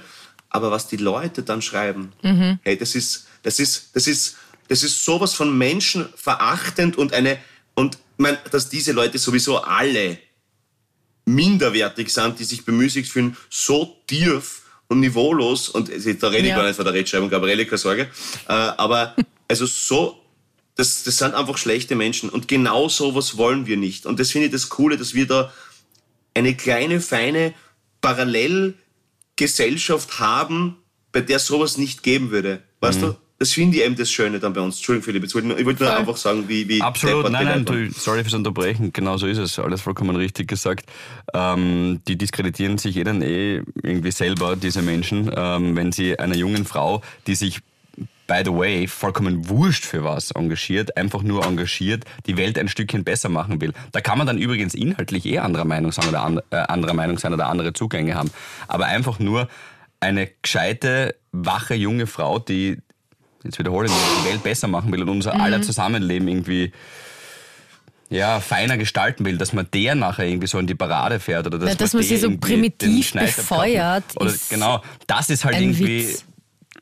[0.49, 2.11] Aber was die Leute dann schreiben,
[2.63, 4.35] hey, das ist, das ist, das ist,
[4.67, 7.37] das ist sowas von menschenverachtend und eine,
[7.73, 10.17] und ich mein, dass diese Leute sowieso alle
[11.25, 14.60] minderwertig sind, die sich bemüßigt fühlen, so tief
[14.91, 16.57] und niveaulos, und da rede ich Ja.
[16.57, 18.03] gar nicht von der Rechtschreibung, Gabriele, keine Sorge,
[18.47, 19.15] äh, aber
[19.47, 20.19] also so,
[20.75, 24.05] das, das sind einfach schlechte Menschen und genau sowas wollen wir nicht.
[24.05, 25.51] Und das finde ich das Coole, dass wir da
[26.33, 27.53] eine kleine, feine
[28.01, 30.77] Parallelgesellschaft haben,
[31.11, 32.63] bei der sowas nicht geben würde.
[32.79, 33.05] Weißt Mhm.
[33.05, 33.15] du?
[33.41, 34.75] Das finde ich eben das Schöne dann bei uns.
[34.75, 37.89] Entschuldigung, Philipp, jetzt wollte ich, wollte nur einfach sagen, wie, wie Absolut, nein, nein, du,
[37.89, 40.85] sorry fürs Unterbrechen, genau so ist es, alles vollkommen richtig gesagt.
[41.33, 46.35] Ähm, die diskreditieren sich eh dann eh irgendwie selber, diese Menschen, ähm, wenn sie einer
[46.35, 47.61] jungen Frau, die sich
[48.27, 53.03] by the way, vollkommen wurscht für was engagiert, einfach nur engagiert, die Welt ein Stückchen
[53.03, 53.73] besser machen will.
[53.91, 57.17] Da kann man dann übrigens inhaltlich eh anderer Meinung sein oder an, äh, anderer Meinung
[57.17, 58.29] sein oder andere Zugänge haben.
[58.67, 59.47] Aber einfach nur
[59.99, 62.77] eine gescheite, wache junge Frau, die,
[63.43, 66.71] jetzt wiederhole ich mich, die Welt besser machen will und unser aller Zusammenleben irgendwie
[68.09, 71.57] ja, feiner gestalten will, dass man der nachher irgendwie so in die Parade fährt oder
[71.59, 74.03] dass, Ja, dass man der sie so primitiv befeuert.
[74.17, 76.25] Oder ist genau, das ist halt irgendwie Witz.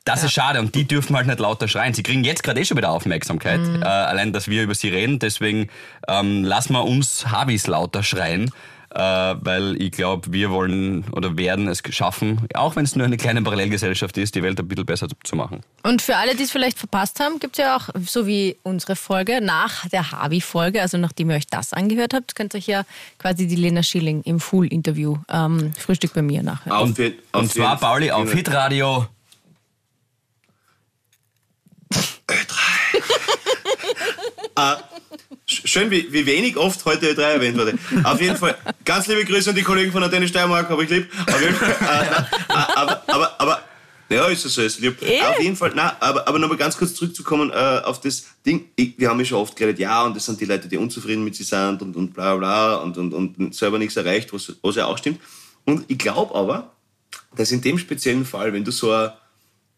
[0.04, 1.94] das ist schade und die dürfen halt nicht lauter schreien.
[1.94, 3.80] Sie kriegen jetzt gerade eh schon wieder Aufmerksamkeit, Mhm.
[3.82, 5.20] äh, allein, dass wir über sie reden.
[5.20, 5.68] Deswegen
[6.08, 8.50] ähm, lassen wir uns Habis lauter schreien,
[8.92, 13.40] weil ich glaube, wir wollen oder werden es schaffen, auch wenn es nur eine kleine
[13.42, 15.60] Parallelgesellschaft ist, die Welt ein bisschen besser zu, zu machen.
[15.84, 18.96] Und für alle, die es vielleicht verpasst haben, gibt es ja auch, so wie unsere
[18.96, 22.82] Folge, nach der Harvey-Folge, also nachdem ihr euch das angehört habt, könnt ihr euch ja
[23.18, 26.76] quasi die Lena Schilling im Full-Interview ähm, Frühstück bei mir nachhören.
[26.90, 29.06] Auf je- auf Und zwar, Pauli, auf Hitradio.
[35.50, 37.76] Schön, wie, wie wenig oft heute Ö3 erwähnt wurde.
[38.04, 41.08] Auf jeden Fall, ganz liebe Grüße an die Kollegen von Antenne Steiermark, habe ich lieb.
[41.26, 43.62] Auf jeden Fall, äh, nein, äh, aber, aber, aber,
[44.08, 45.02] ja, ist es so, ist lieb.
[45.02, 45.20] Eh.
[45.22, 48.66] Auf jeden Fall, nein, aber, aber nochmal ganz kurz zurückzukommen äh, auf das Ding.
[48.76, 51.24] Ich, wir haben ja schon oft geredet, ja, und das sind die Leute, die unzufrieden
[51.24, 54.76] mit sich sind und, und bla bla und, und, und selber nichts erreicht, was, was
[54.76, 55.20] ja auch stimmt.
[55.64, 56.72] Und ich glaube aber,
[57.34, 59.10] dass in dem speziellen Fall, wenn du so ein,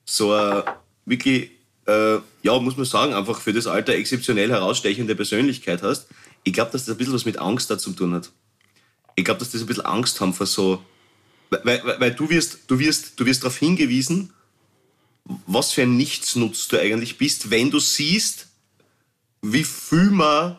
[0.05, 0.63] so ein
[1.07, 1.51] wirklich,
[1.87, 6.07] äh, ja, muss man sagen, einfach für das Alter exzeptionell herausstechende Persönlichkeit hast,
[6.45, 8.31] ich glaube, dass das ein bisschen was mit Angst da zu tun hat.
[9.15, 10.83] Ich glaube, dass das ein bisschen Angst haben vor so,
[11.51, 14.33] weil, weil, weil du wirst, du wirst, du wirst darauf hingewiesen,
[15.47, 18.49] was für ein Nichtsnutz du eigentlich bist, wenn du siehst,
[19.43, 20.57] wie viel man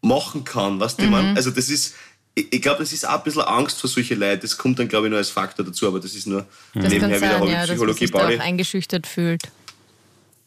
[0.00, 1.94] machen kann, was du man, also das ist,
[2.34, 4.42] ich, ich glaube, das ist auch ein bisschen Angst vor solche Leute.
[4.42, 7.16] Das kommt dann, glaube ich, nur als Faktor dazu, aber das ist nur das nebenher
[7.16, 9.42] wieder sein, Hobby ja, dass man sich da auch eingeschüchtert fühlt.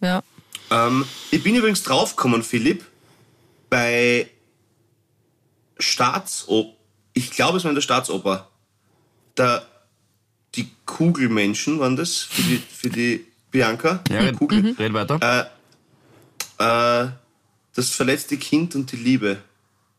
[0.02, 0.24] Ja.
[0.70, 2.86] Ähm, ich bin übrigens draufgekommen, Philipp,
[3.70, 4.30] bei
[5.80, 6.74] Staatsoper,
[7.14, 8.50] ich glaube, es war in der Staatsoper,
[9.36, 9.66] da
[10.56, 14.04] die Kugelmenschen waren das für die, für die Bianca.
[14.10, 14.76] Ja, die red, Kugel.
[14.78, 15.50] red weiter.
[16.58, 17.12] Äh,
[17.74, 19.38] das verletzte Kind und die Liebe.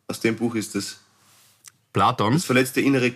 [0.07, 0.99] Aus dem Buch ist das.
[1.93, 2.35] Platon.
[2.35, 3.13] Das verletzte innere,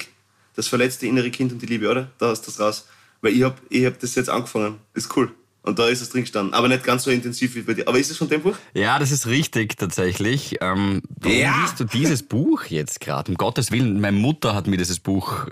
[0.55, 2.11] das verletzte innere Kind und die Liebe, oder?
[2.19, 2.87] Da ist das raus.
[3.21, 4.79] Weil ich habe ich hab das jetzt angefangen.
[4.95, 5.33] Ist cool.
[5.67, 6.55] Und da ist es drin gestanden.
[6.55, 7.87] Aber nicht ganz so intensiv wie bei dir.
[7.89, 8.57] Aber ist es von dem Buch?
[8.73, 10.57] Ja, das ist richtig tatsächlich.
[10.63, 11.61] Ähm, warum Ja.
[11.63, 13.31] liest du dieses Buch jetzt gerade?
[13.33, 15.47] Um Gottes Willen, meine Mutter hat mir dieses Buch.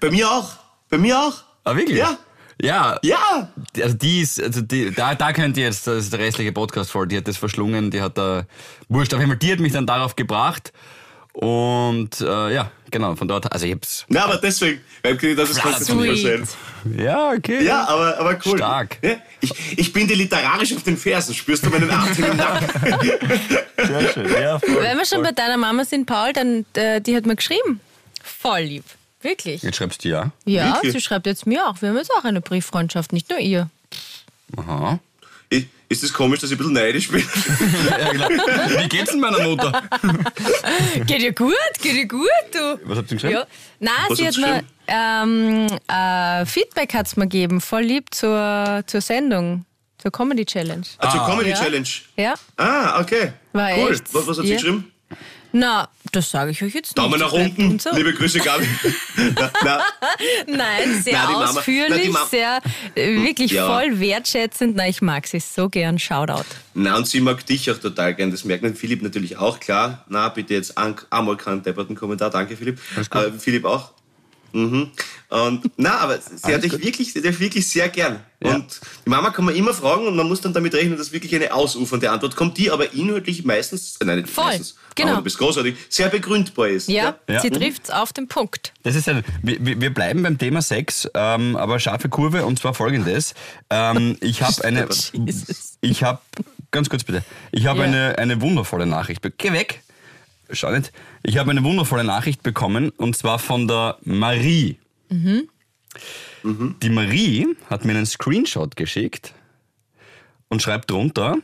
[0.00, 0.52] Bei mir auch.
[0.88, 1.42] Bei mir auch.
[1.64, 1.98] Ah, wirklich?
[1.98, 2.16] Ja.
[2.62, 2.98] Ja.
[3.02, 3.52] Ja.
[3.82, 6.90] Also die ist, also die, da, da könnt ihr jetzt, das ist der restliche Podcast
[6.90, 8.46] voll, die hat das verschlungen, die hat da,
[8.88, 10.72] wurscht, auf jeden Fall, die hat mich dann darauf gebracht
[11.36, 15.54] und äh, ja, genau, von dort, also ich hab's, Na, aber deswegen, weil ich das
[15.58, 16.48] kannst du nicht erzählen.
[16.98, 17.62] ja, okay.
[17.62, 18.56] Ja, aber, aber cool.
[18.56, 18.96] Stark.
[19.02, 21.34] Ja, ich, ich bin dir literarisch auf den Fersen.
[21.34, 22.68] Spürst du meinen Atem im Nacken?
[23.76, 25.24] Sehr schön, ja, voll, Wenn wir schon voll.
[25.24, 27.80] bei deiner Mama sind, Paul, dann äh, die hat mir geschrieben.
[28.22, 28.84] Voll lieb.
[29.20, 29.62] Wirklich.
[29.62, 30.30] Jetzt schreibst du ja.
[30.46, 30.92] Ja, Wirklich?
[30.94, 31.82] sie schreibt jetzt mir auch.
[31.82, 33.68] Wir haben jetzt auch eine Brieffreundschaft, nicht nur ihr.
[34.56, 35.00] Aha.
[35.50, 37.20] Ich, ist es das komisch, dass ich ein bisschen neidisch bin?
[37.90, 38.28] ja, genau.
[38.28, 39.82] Wie geht's denn meiner Mutter?
[41.06, 42.80] geht ihr gut, geht ihr gut, du.
[42.84, 43.34] Was habt ihr geschrieben?
[43.34, 43.46] Ja.
[43.78, 49.00] Nein, Was sie hat mir ähm, äh, Feedback hat's mir gegeben, voll lieb zur, zur
[49.00, 49.64] Sendung,
[49.98, 50.86] zur Comedy Challenge.
[50.98, 51.56] Ah, zur Comedy Ja.
[51.56, 51.88] Challenge.
[52.16, 52.34] Ja.
[52.56, 53.32] Ah, okay.
[53.52, 53.92] War cool.
[53.92, 54.12] echt.
[54.14, 54.56] Was, was hat sie Ja.
[54.56, 54.92] geschrieben?
[55.52, 57.20] Na, das sage ich euch jetzt Daumen nicht.
[57.20, 57.70] nach Das bleibt unten.
[57.72, 58.66] unter- Liebe Grüße, Gabi.
[59.36, 59.80] na, na,
[60.46, 62.60] Nein, sehr Nein, Mama- ausführlich, Nein, Mama- sehr
[62.94, 63.66] äh, wirklich Ja.
[63.66, 64.76] voll wertschätzend.
[64.76, 65.98] Na, ich mag sie so gern.
[65.98, 66.44] Shoutout.
[66.74, 68.30] na, und sie mag dich auch total gern.
[68.30, 70.04] Das merkt man Philipp natürlich auch, klar.
[70.08, 72.30] Na, bitte jetzt an, einmal keinen depperten Kommentar.
[72.30, 72.80] Danke, Philipp.
[72.96, 73.92] Äh, Philipp auch.
[74.56, 74.90] Mhm.
[75.28, 78.20] Und, na, aber sie hat dich wirklich, sie hat dich wirklich sehr gern.
[78.42, 78.54] Ja.
[78.54, 81.34] Und die Mama kann man immer fragen und man muss dann damit rechnen, dass wirklich
[81.34, 85.08] eine ausufernde Antwort kommt, die aber inhaltlich meistens, äh, nein, nicht Voll, meistens, genau.
[85.10, 86.88] aber du bist großartig, sehr begründbar ist.
[86.88, 87.40] Ja, Ja.
[87.40, 88.72] sie trifft's auf den Punkt.
[88.82, 92.72] Das ist ein, wir, wir bleiben beim Thema Sex, ähm, aber scharfe Kurve und zwar
[92.74, 93.34] folgendes.
[93.68, 95.76] Ähm, ich habe eine, Jesus.
[95.80, 96.20] ich habe,
[96.70, 97.84] ganz kurz bitte, ich habe Ja.
[97.86, 99.20] eine, eine wundervolle Nachricht.
[99.38, 99.82] Geh weg!
[100.50, 100.92] Schau nicht.
[101.22, 104.78] Ich habe eine wundervolle Nachricht bekommen und zwar von der Marie.
[106.80, 109.32] Die Marie hat mir einen Screenshot geschickt
[110.48, 111.36] und schreibt drunter,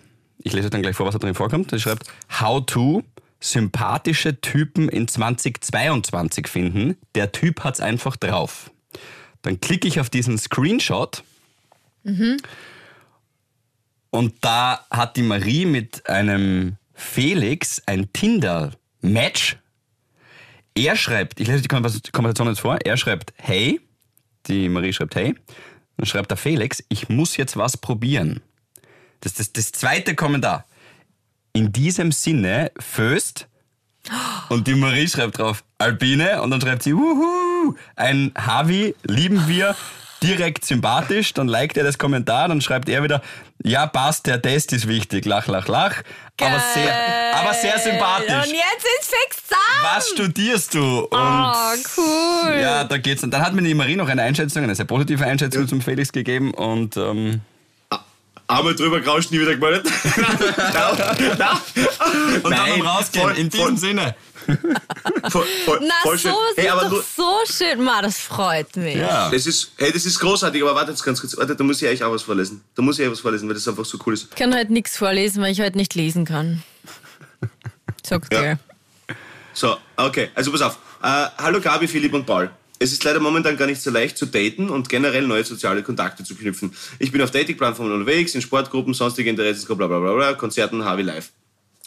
[0.43, 2.07] ich lese dann gleich vor, was da drin vorkommt, sie schreibt,
[2.41, 3.03] how to
[3.41, 6.97] sympathische Typen in 2022 finden.
[7.15, 8.71] Der Typ hat's einfach drauf.
[9.43, 11.25] Dann klicke ich auf diesen Screenshot
[14.11, 18.13] und da hat die Marie mit einem Felix ein
[19.03, 19.59] Tinder-Match.
[20.75, 23.81] Er schreibt, ich lese die Konversation jetzt vor, er schreibt, hey,
[24.47, 25.35] die Marie schreibt, hey,
[25.99, 28.41] dann schreibt der Felix, ich muss jetzt was probieren.
[29.21, 30.65] Das ist das, das zweite Kommentar.
[31.53, 33.49] In diesem Sinne, Föst.
[34.49, 36.43] Und die Marie schreibt drauf, Albine.
[36.43, 39.77] Und dann schreibt sie, wuhu, ein Havi lieben wir,
[40.23, 41.35] direkt sympathisch.
[41.35, 43.23] Dann liked er das Kommentar, dann schreibt er wieder,
[43.63, 46.03] ja passt, der Test ist wichtig, lach, lach, lach.
[46.41, 48.29] Aber sehr, aber sehr Und sympathisch.
[48.53, 49.95] jetzt ist fix zusammen.
[49.95, 51.01] Was studierst du?
[51.01, 52.59] Und Oh, cool.
[52.61, 53.23] ja, da geht's.
[53.23, 56.11] Und dann hat mir die Marie noch eine Einschätzung, eine sehr positive Einschätzung zum Felix
[56.13, 57.41] gegeben und ähm,
[58.49, 59.87] Einmal drüber gerauscht, nie wieder gemeldet.
[60.75, 61.53] na, na.
[62.43, 63.23] und Nein, dann Rausgehen.
[63.29, 64.15] voll- In diesem voll- Sinne.
[65.31, 66.33] Voll, voll, Na, voll so schön.
[66.51, 67.83] ist Hey, aber doch so schön.
[67.83, 68.97] Ma, das freut mich.
[68.97, 69.31] Ja.
[69.31, 71.37] das ist, hey, das ist großartig, aber warte jetzt ganz kurz.
[71.37, 72.63] Warte, da muss ich euch auch was vorlesen.
[72.75, 74.29] Da muss ich euch was vorlesen, weil das einfach so cool ist.
[74.31, 76.63] Ich kann heute nichts vorlesen, weil ich heute nicht lesen kann.
[78.05, 78.41] Sag's Ja.
[78.43, 78.59] dir.
[79.55, 80.79] So, okay, also pass auf.
[81.03, 82.51] Äh, hallo Gabi, Philipp und Paul.
[82.79, 86.25] Es ist leider momentan gar nicht so leicht zu daten und generell neue soziale Kontakte
[86.25, 86.75] zu knüpfen.
[86.99, 91.03] Ich bin auf Datingplattformen unterwegs, in Sportgruppen, sonstige Interessensgruppen, bla bla bla, bla Konzerten, Harvey
[91.05, 91.31] Live.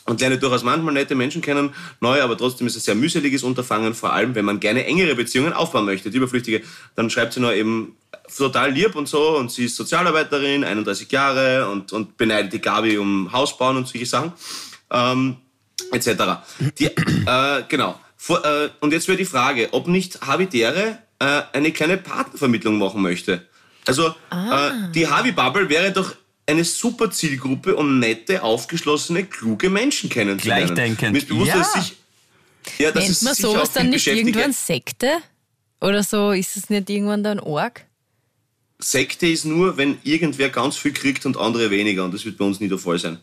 [0.07, 3.41] Und lerne durchaus manchmal nette Menschen kennen, neu, aber trotzdem ist es ein sehr mühseliges
[3.41, 6.11] Unterfangen, vor allem wenn man gerne engere Beziehungen aufbauen möchte.
[6.11, 6.61] Die Überflüchtige,
[6.95, 7.97] dann schreibt sie nur eben
[8.37, 12.99] total lieb und so und sie ist Sozialarbeiterin, 31 Jahre und, und beneidet die Gabi
[12.99, 14.33] um Haus bauen und solche Sachen.
[14.91, 15.37] Ähm,
[15.91, 16.07] etc.
[16.77, 17.99] Die, äh, genau.
[18.15, 23.01] Vor, äh, und jetzt wäre die Frage, ob nicht Habitäre äh, eine kleine Partnervermittlung machen
[23.01, 23.47] möchte.
[23.87, 26.15] Also äh, die Havi-Bubble wäre doch
[26.47, 30.67] eine super Zielgruppe, um nette, aufgeschlossene, kluge Menschen kennenzulernen.
[30.67, 31.11] Gleichdenkend.
[31.13, 31.63] Mir ist bewusst, Ja.
[31.63, 31.95] sich,
[32.77, 35.17] ja, dass Nennt es man sowas dann nicht irgendwann Sekte?
[35.81, 37.85] Oder so, ist es nicht irgendwann dann Org?
[38.79, 42.03] Sekte ist nur, wenn irgendwer ganz viel kriegt und andere weniger.
[42.03, 43.19] Und das wird bei uns nie der Fall sein.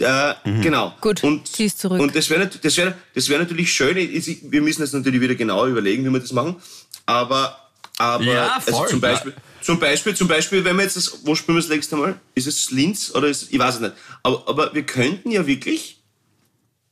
[0.00, 0.94] Äh, Genau.
[1.00, 2.00] Gut, und, zieh's zurück.
[2.00, 3.96] Und das wäre das wär, das wär natürlich schön.
[3.96, 6.56] Wir müssen jetzt natürlich wieder genau überlegen, wie wir das machen.
[7.06, 7.56] Aber,
[7.98, 9.34] aber Ja, also voll, zum, Beispiel,
[9.66, 12.20] zum Beispiel, zum Beispiel, wenn wir jetzt das, wo spielen wir das nächste Mal?
[12.36, 13.94] Ist es Linz oder ist, ich weiß es nicht.
[14.22, 16.00] Aber, aber wir könnten ja wirklich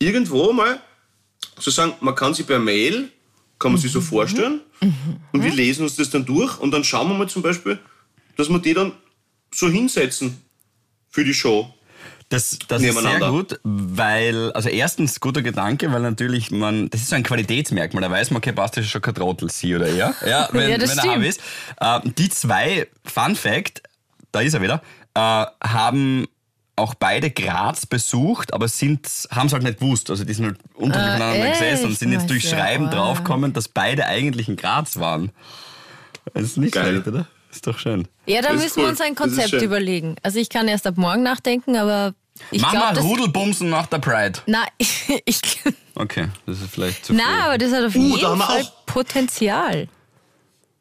[0.01, 0.81] irgendwo mal
[1.57, 3.11] so sagen, man kann sich per Mail,
[3.61, 4.61] kann man sich so vorstellen
[5.31, 7.79] und wir lesen uns das dann durch und dann schauen wir mal zum Beispiel,
[8.37, 8.91] dass wir die dann
[9.55, 10.37] so hinsetzen
[11.11, 11.73] für die Show.
[12.35, 17.11] Das, das ist sehr gut, weil, also erstens guter Gedanke, weil natürlich man, das ist
[17.11, 19.87] so ein Qualitätsmerkmal, da weiß man, okay, passt das ist schon kein Trottel, sie oder
[19.87, 20.15] er.
[20.27, 21.17] Ja, wenn, Ja, das wenn er stimmt.
[21.17, 21.41] Havi ist.
[21.81, 23.83] Äh, die zwei, Fun Fact,
[24.33, 24.83] da ist er wieder,
[25.15, 25.21] äh,
[25.63, 26.27] haben
[26.77, 30.11] auch beide Graz besucht, aber sind, haben es halt nicht gewusst.
[30.11, 32.95] Also die sind halt unterschiedlich Ah, gesessen und sind jetzt durch Schreiben arg.
[32.95, 35.31] draufgekommen, dass beide eigentlich in Graz waren.
[36.33, 36.89] Das ist nicht Geil.
[36.91, 37.29] schlecht, oder?
[37.53, 38.09] Ist doch schön.
[38.27, 38.91] Ja, da Das müssen wir cool.
[38.91, 40.17] uns ein Konzept überlegen.
[40.25, 42.13] Also ich kann erst ab morgen nachdenken, aber
[42.51, 43.01] ich Mach glaube, mal.
[43.01, 44.41] Rudelbumsen nach der Pride.
[44.47, 44.65] Na,
[45.25, 45.41] ich...
[45.95, 47.21] Okay, das ist vielleicht zu früh.
[47.25, 49.89] Na, aber das hat auf Uh, jeden Fall auch- Potenzial.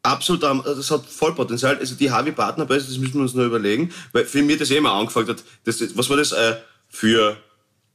[0.06, 1.78] Absolut, ähm, das hat Vollpotenzial.
[1.78, 4.92] Also die Harvey-Partner, das müssen wir uns noch überlegen, weil für mich das eh immer
[4.92, 6.56] angefragt hat, das, was war das äh,
[6.90, 7.38] für,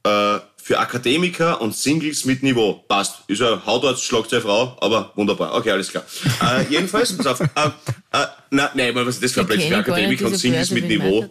[0.03, 2.83] äh, für Akademiker und Singles mit Niveau?
[2.87, 3.17] Passt.
[3.27, 5.53] Ist ja Hautarzt, schlagt seine Frau, aber wunderbar.
[5.53, 6.03] Okay, alles klar.
[6.41, 7.41] Äh, jedenfalls, pass auf.
[7.41, 9.73] Äh, äh, na, nein, was ist das für ein Blödsinn?
[9.75, 11.27] Akademiker und Singles mit Niveau.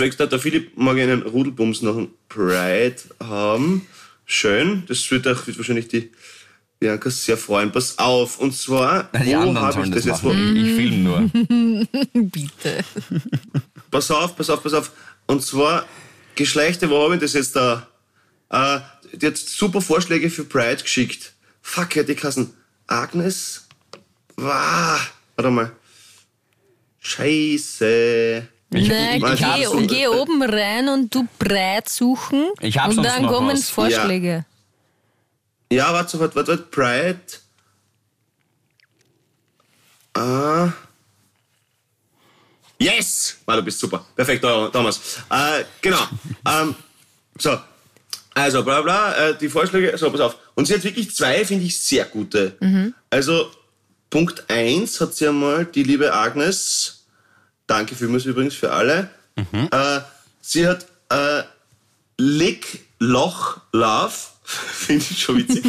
[0.00, 3.86] Zwecks der Philipp mag einen Rudelbums nach dem Pride haben.
[4.24, 6.10] Schön, das wird auch wird wahrscheinlich die
[6.78, 7.70] Bianca sehr freuen.
[7.70, 10.22] Pass auf, und zwar, Die wo habe ich das das jetzt?
[10.24, 10.54] machen.
[10.54, 11.30] Wo, Ich, ich film nur.
[12.30, 12.84] Bitte.
[13.90, 14.90] pass auf, pass auf, pass auf.
[15.26, 15.86] Und zwar,
[16.34, 17.86] Geschlechter, wo habe ich das jetzt da?
[18.48, 18.80] Äh,
[19.16, 21.34] die hat super Vorschläge für Pride geschickt.
[21.60, 22.54] Fuck, hätte ich hassen.
[22.86, 23.66] Agnes?
[24.36, 24.98] Wah,
[25.36, 25.72] warte mal.
[27.00, 28.48] Scheiße.
[28.72, 32.50] Ich- Na, ich- ich geh, hab's- und geh oben rein und du breit suchen.
[32.60, 33.68] Ich hab und dann kommen was.
[33.70, 34.44] Vorschläge.
[35.72, 36.62] Ja, warte, warte, warte, warte.
[36.64, 37.20] Pride.
[40.14, 40.72] Ah.
[42.78, 43.36] Yes!
[43.46, 44.04] Ah, du bist super.
[44.16, 45.18] Perfekt, Thomas.
[45.30, 46.00] Äh, genau.
[46.48, 46.74] ähm,
[47.38, 47.58] so.
[48.34, 50.36] Also, bla bla, äh, die Vorschläge, so, pass auf.
[50.54, 52.56] Und sie hat wirklich zwei, finde ich, sehr gute.
[53.10, 53.50] Also,
[54.08, 56.99] Punkt eins hat sie einmal, die liebe Agnes,
[57.70, 60.00] danke vielmals übrigens für alle, äh,
[60.40, 61.42] sie hat äh,
[62.18, 64.12] Lick, Loch, Love,
[64.44, 65.64] finde ich schon witzig.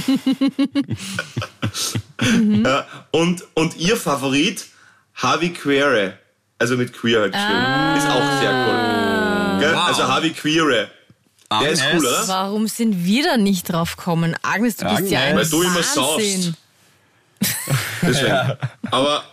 [2.65, 4.65] ja, und, und ihr Favorit,
[5.15, 6.17] Harvey Queere,
[6.57, 9.59] also mit Queer halt geschrieben, ist auch sehr cool.
[9.59, 9.73] Gell?
[9.73, 9.87] Wow.
[9.87, 10.89] Also Harvey Queere.
[11.51, 12.03] Der ist Agnes.
[12.03, 12.27] cool, oder?
[12.27, 14.35] Warum sind wir da nicht drauf gekommen?
[14.41, 15.51] Agnes, du bist ja ein Agnes.
[15.51, 16.55] Weil du immer Wahnsinn.
[18.01, 18.57] Deswegen.
[18.91, 19.23] Aber,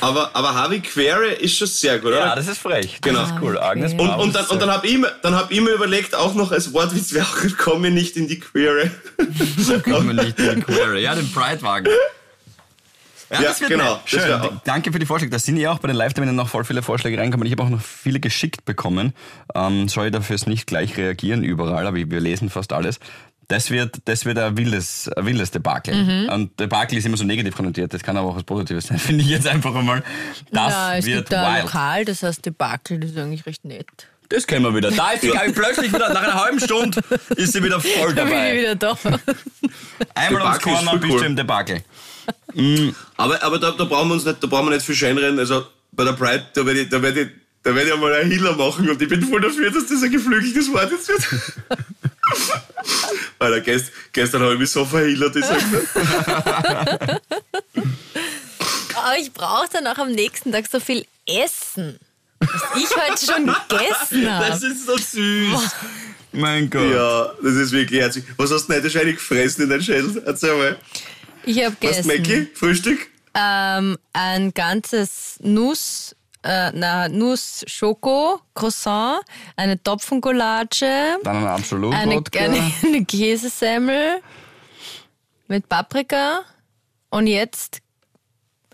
[0.00, 2.18] aber, aber Harvey Queere ist schon sehr gut, oder?
[2.18, 2.98] Ja, das ist frech.
[3.00, 3.22] Das Genau.
[3.24, 3.58] ist cool.
[3.58, 6.34] Agnes Und, und dann, und dann habe ich, mir- dann hab ich mir überlegt, auch
[6.34, 8.90] noch als Wortwitz, wer auch komme nicht in die Queere.
[9.84, 11.02] kommen wir nicht in den Query.
[11.02, 11.86] Ja, den Pride-Wagen.
[13.30, 14.00] Ja, Ja, das wird genau.
[14.08, 14.40] Das Schön.
[14.64, 15.32] Danke für die Vorschläge.
[15.32, 17.44] Da sind ja auch bei den Live-Terminen noch voll viele Vorschläge reinkommen.
[17.46, 19.14] Ich habe auch noch viele geschickt bekommen.
[19.52, 23.00] Ähm, sorry dafür nicht gleich reagieren überall, aber wir lesen fast alles.
[23.48, 25.94] Das wird, das wird ein wildes, ein wildes Debakel.
[25.94, 26.28] Mhm.
[26.32, 27.94] Und Debakel ist immer so negativ konnotiert.
[27.94, 30.02] Das kann aber auch was Positives sein, finde ich jetzt einfach einmal.
[30.50, 31.64] Das Ja, es wird gibt da ein wild.
[31.64, 33.86] Lokal, das heißt Debakel, das ist eigentlich recht nett.
[34.28, 34.90] Das kennen wir wieder.
[34.90, 37.00] Da ist Gabi plötzlich wieder, nach einer halben Stunde
[37.36, 38.58] ist sie wieder voll Da bin ich dabei.
[38.58, 38.98] wieder da.
[40.16, 41.20] Einmal ums Corner voll bist cool.
[41.20, 41.82] du im Debakel.
[43.16, 45.38] Aber, aber da, da brauchen wir uns nicht, da brauchen wir nicht viel scheinrennen.
[45.38, 47.28] Also bei der Pride, da werde ich, da werde ich,
[47.62, 50.10] da werde ich einmal einen Healer machen und ich bin voll dafür, dass das ein
[50.10, 51.28] geflügeltes Wort jetzt wird.
[53.38, 57.20] Alter, gest, gestern habe ich mich so verhealert, ich dir.
[58.96, 61.98] Aber ich brauche dann auch am nächsten Tag so viel Essen,
[62.40, 64.46] was ich heute schon gegessen habe.
[64.50, 65.60] Das ist so süß.
[66.32, 66.90] Mein Gott.
[66.90, 68.24] Ja, das ist wirklich herzig.
[68.36, 70.22] Was hast du denn heute wahrscheinlich gefressen in deinen Schädel?
[70.26, 70.76] Erzähl mal.
[71.44, 72.48] Ich habe Was, gegessen Mackie?
[72.54, 73.06] Frühstück?
[73.38, 76.15] ähm, ein ganzes Nuss,
[76.46, 79.20] äh, na, Nuss-Schoko, Croissant,
[79.56, 84.20] eine Topfengulatsche, Dann ein absolut eine, eine, eine Käsesemmel
[85.48, 86.40] mit Paprika.
[87.10, 87.80] Und jetzt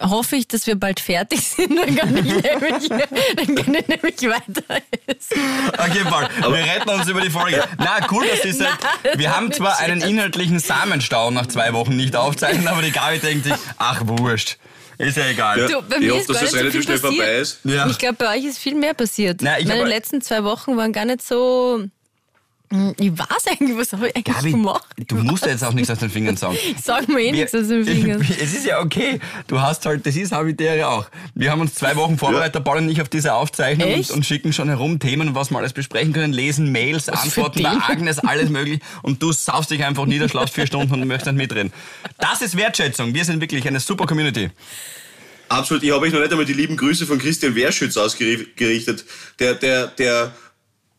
[0.00, 4.20] hoffe ich, dass wir bald fertig sind, dann kann ich nämlich, dann kann ich nämlich
[4.22, 5.38] weiter essen.
[5.78, 7.62] Okay, Paul, wir retten uns über die Folge.
[7.78, 12.16] Na, cool, dass sagt, Nein, wir haben zwar einen inhaltlichen Samenstau nach zwei Wochen nicht
[12.16, 14.58] aufzeichnen, aber die Gabi denkt sich, ach wurscht,
[15.08, 15.66] ist ja egal.
[15.66, 17.16] Du, bei ich mir hoffe, ist dass das nicht so relativ viel schnell passiert.
[17.24, 17.58] vorbei ist.
[17.64, 17.86] Ja.
[17.88, 19.40] Ich glaube, bei euch ist viel mehr passiert.
[19.42, 21.84] Na, ich Meine hab- letzten zwei Wochen waren gar nicht so.
[22.72, 24.82] Hm, Ich weiß eigentlich, was habe ich eigentlich Gabi, gemacht?
[25.06, 26.56] du musst jetzt auch nichts aus den Fingern sagen.
[26.82, 28.26] Sag mir eh nichts aus den Fingern.
[28.40, 29.20] Es ist ja okay.
[29.46, 31.06] Du hast halt, das ist Habitäre auch.
[31.34, 34.26] Wir haben uns zwei Wochen vorbereitet, der Paul und ich auf diese Aufzeichnung und, und
[34.26, 37.70] schicken schon herum Themen, was wir alles besprechen können, lesen, Mails, für Antworten bei?
[37.70, 38.80] Agnes, alles möglich.
[39.02, 41.72] Und du saust dich einfach nieder, schlafst vier Stunden und möchtest nicht mitreden.
[42.18, 43.12] Das ist Wertschätzung.
[43.12, 44.50] Wir sind wirklich eine super Community.
[45.48, 45.82] Absolut.
[45.82, 49.04] Ich habe euch noch nicht einmal die lieben Grüße von Christian Wehrschütz ausgerichtet.
[49.38, 50.34] Der, der, der,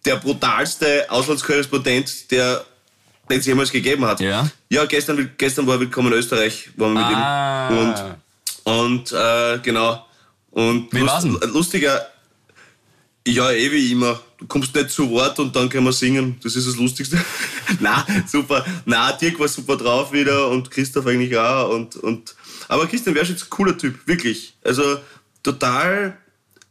[0.06, 2.66] der brutalste Auslandskorrespondent, der
[3.30, 4.20] den es jemals gegeben hat.
[4.20, 4.50] Ja?
[4.70, 7.70] Ja, gestern, gestern war Willkommen in Österreich, waren wir mit Ah.
[7.70, 7.78] ihm.
[8.66, 10.06] Und, und äh, genau.
[10.52, 11.40] Und Wie denn?
[11.54, 12.06] lustiger,
[13.26, 14.20] ja, eh wie immer.
[14.38, 16.38] Du kommst nicht zu Wort und dann können wir singen.
[16.44, 17.18] Das ist das Lustigste.
[17.80, 18.66] Na, super.
[18.86, 21.70] Na, Dirk war super drauf wieder und Christoph eigentlich auch.
[21.70, 22.36] Und, und,
[22.68, 24.54] aber Christian Werschitz, cooler Typ, wirklich.
[24.64, 25.00] Also
[25.42, 26.18] total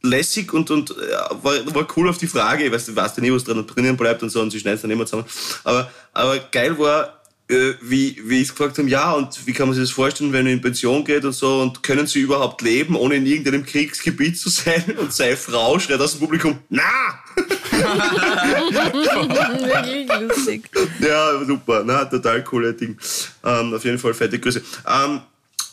[0.03, 2.65] lässig und, und ja, war, war cool auf die Frage.
[2.65, 4.77] Ich weiß, du weißt ja nie, was dran drinnen bleibt und so und sie schneiden
[4.77, 5.29] es dann immer zusammen.
[5.65, 9.75] Aber, aber geil war, äh, wie, wie ich gefragt habe, ja, und wie kann man
[9.75, 12.97] sich das vorstellen, wenn er in Pension geht und so, und können sie überhaupt leben,
[12.97, 14.83] ohne in irgendeinem Kriegsgebiet zu sein?
[14.99, 16.83] Und seine Frau schreit aus dem Publikum, na!
[19.61, 20.71] Wirklich lustig.
[21.01, 22.97] Ja, super, na, total coole Ding.
[23.45, 24.63] Ähm, auf jeden Fall fette Grüße.
[24.87, 25.21] Ähm,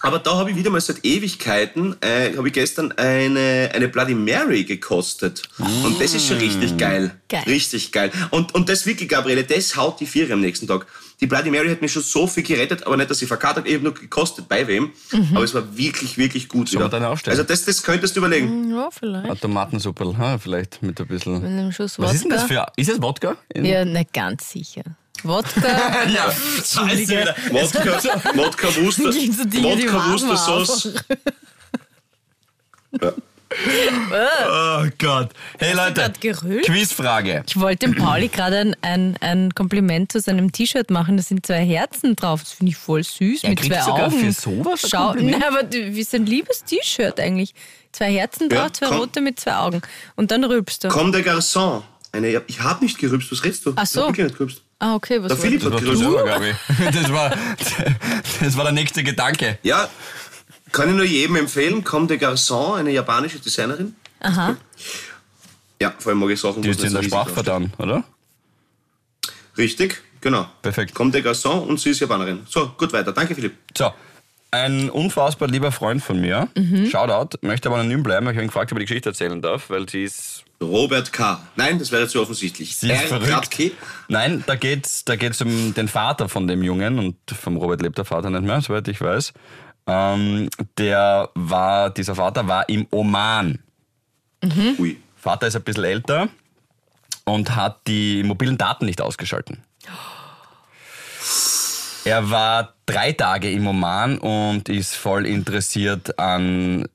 [0.02, 4.14] Aber da habe ich wieder mal seit Ewigkeiten, äh, habe ich gestern eine, eine Bloody
[4.16, 5.44] Mary gekostet.
[5.58, 7.12] Und das ist schon richtig geil.
[7.28, 7.44] Geil.
[7.46, 8.12] Richtig geil.
[8.32, 10.86] Und, und das wirklich, Gabriele, das haut die Viere am nächsten Tag.
[11.20, 13.74] Die Bloody Mary hat mir schon so viel gerettet, aber nicht, dass sie verkatert, ich
[13.74, 14.92] habe nur gekostet bei wem.
[15.36, 16.72] Aber es war wirklich, wirklich gut.
[16.72, 16.90] Wir wieder.
[16.90, 17.38] dann aufstellen?
[17.38, 18.72] Also das, das könntest du überlegen.
[18.72, 19.42] Ja, vielleicht.
[19.42, 21.34] Tomatensuppe, ha, vielleicht mit ein bisschen.
[21.42, 22.72] Mit einem Schuss Was ist denn das Wodka.
[22.74, 22.82] für.
[22.82, 23.36] Ist das Wodka?
[23.54, 24.84] In- Ja, nicht ganz sicher.
[25.24, 26.04] Wodka.
[26.14, 27.36] ja Entschuldige.
[27.52, 30.94] Wodka, Wodka Wuster, so Dinge, Wodka Wustersauce.
[33.02, 33.14] Ja.
[34.84, 35.30] Oh Gott.
[35.58, 36.66] Hey Leute, grad gerülpt?
[36.68, 37.44] Quizfrage.
[37.48, 41.18] Ich wollte dem Pauli gerade ein, ein, ein Kompliment zu seinem T-Shirt machen.
[41.18, 42.42] Da sind zwei Herzen drauf.
[42.42, 43.44] Das finde ich voll süß.
[43.44, 44.20] Er mit kriegt zwei sogar Augen.
[44.20, 47.54] für sowas Schau, nein, aber wie ist ein liebes T-Shirt eigentlich?
[47.92, 48.98] Zwei Herzen Ja, drauf, zwei komm.
[48.98, 49.82] rote mit zwei Augen.
[50.16, 50.90] Und dann rülpst du.
[50.90, 51.82] Comme des Garçons.
[52.12, 53.74] Eine, ich habe nicht gerübst, was redest du?
[53.76, 54.02] Ach so.
[54.02, 54.62] Ich hab wirklich nicht gerübst.
[54.80, 56.94] Ah, okay, was Der war Philipp Das hat glaube ich.
[57.02, 57.34] Das war,
[58.42, 59.60] das war der nächste Gedanke.
[59.64, 59.90] Ja,
[60.72, 61.84] kann ich nur jedem empfehlen.
[61.84, 63.96] Comme des Garçons, eine japanische Designerin.
[64.22, 64.56] Aha.
[65.82, 68.04] Ja, vor allem mag ich Sachen, Die ist in der Sprache dann, oder?
[69.58, 70.48] Richtig, genau.
[70.62, 70.94] Perfekt.
[70.94, 72.46] Comme des Garçons und sie ist Japanerin.
[72.50, 73.12] So, gut weiter.
[73.12, 73.56] Danke, Philipp.
[73.78, 73.92] So,
[74.52, 76.48] ein unfassbar lieber Freund von mir,
[76.90, 79.42] Shoutout, möchte aber anonym bleiben, weil ich habe ihn gefragt, ob er die Geschichte erzählen
[79.42, 81.40] darf, weil sie ist, Robert K.
[81.56, 82.76] Nein, das wäre zu offensichtlich.
[82.76, 83.58] sie ist verrückt.
[84.10, 87.98] Nein, da geht's, da geht's um den Vater von dem Jungen und vom Robert lebt
[87.98, 89.34] der Vater nicht mehr, soweit ich weiß.
[89.88, 93.60] Ähm, der war, dieser Vater war im Oman.
[94.78, 94.98] Ui.
[95.16, 96.30] Vater ist ein bisschen älter
[97.26, 99.64] und hat die mobilen Daten nicht ausgeschalten.
[102.06, 106.88] Er war drei Tage im Oman und ist voll interessiert an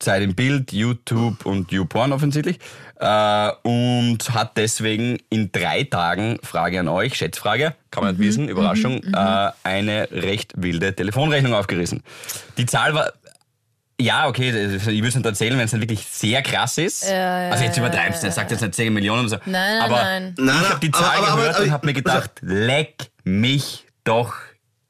[0.00, 2.58] Zeit im Bild, YouTube und YouPorn offensichtlich.
[2.98, 8.48] Äh, und hat deswegen in drei Tagen, Frage an euch, Schätzfrage, kann man nicht wissen,
[8.48, 12.02] Überraschung, äh, eine recht wilde Telefonrechnung aufgerissen.
[12.58, 13.12] Die Zahl war
[14.00, 17.04] ja, okay, ich will es nicht erzählen, wenn es nicht wirklich sehr krass ist.
[17.06, 19.36] also jetzt übertreibst du, er sagt jetzt nicht 10 Millionen oder so.
[19.44, 20.22] Nein, nein, aber nein.
[20.22, 22.30] Nein, ich nein, habe die aber- Zahl aber- aber- gehört aber- und habe mir gedacht,
[22.40, 22.94] leck
[23.24, 24.34] mich doch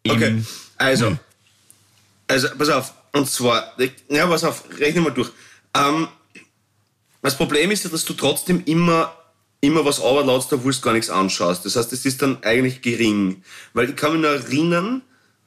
[0.04, 0.12] im...
[0.12, 0.44] Okay,
[0.78, 1.16] also,
[2.28, 2.94] also, pass auf.
[3.12, 3.74] Und zwar,
[4.08, 5.30] ja, pass auf, rechne mal durch.
[5.76, 6.08] Ähm,
[7.22, 9.14] das Problem ist ja, dass du trotzdem immer,
[9.61, 11.64] immer was runterladest, obwohl du gar nichts anschaust.
[11.66, 13.42] Das heißt, es ist dann eigentlich gering.
[13.72, 15.02] Weil ich kann mich noch erinnern,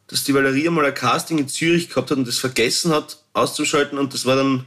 [0.08, 3.98] dass die Valeria mal ein Casting in Zürich gehabt hat und das vergessen hat auszuschalten
[3.98, 4.66] und das war dann,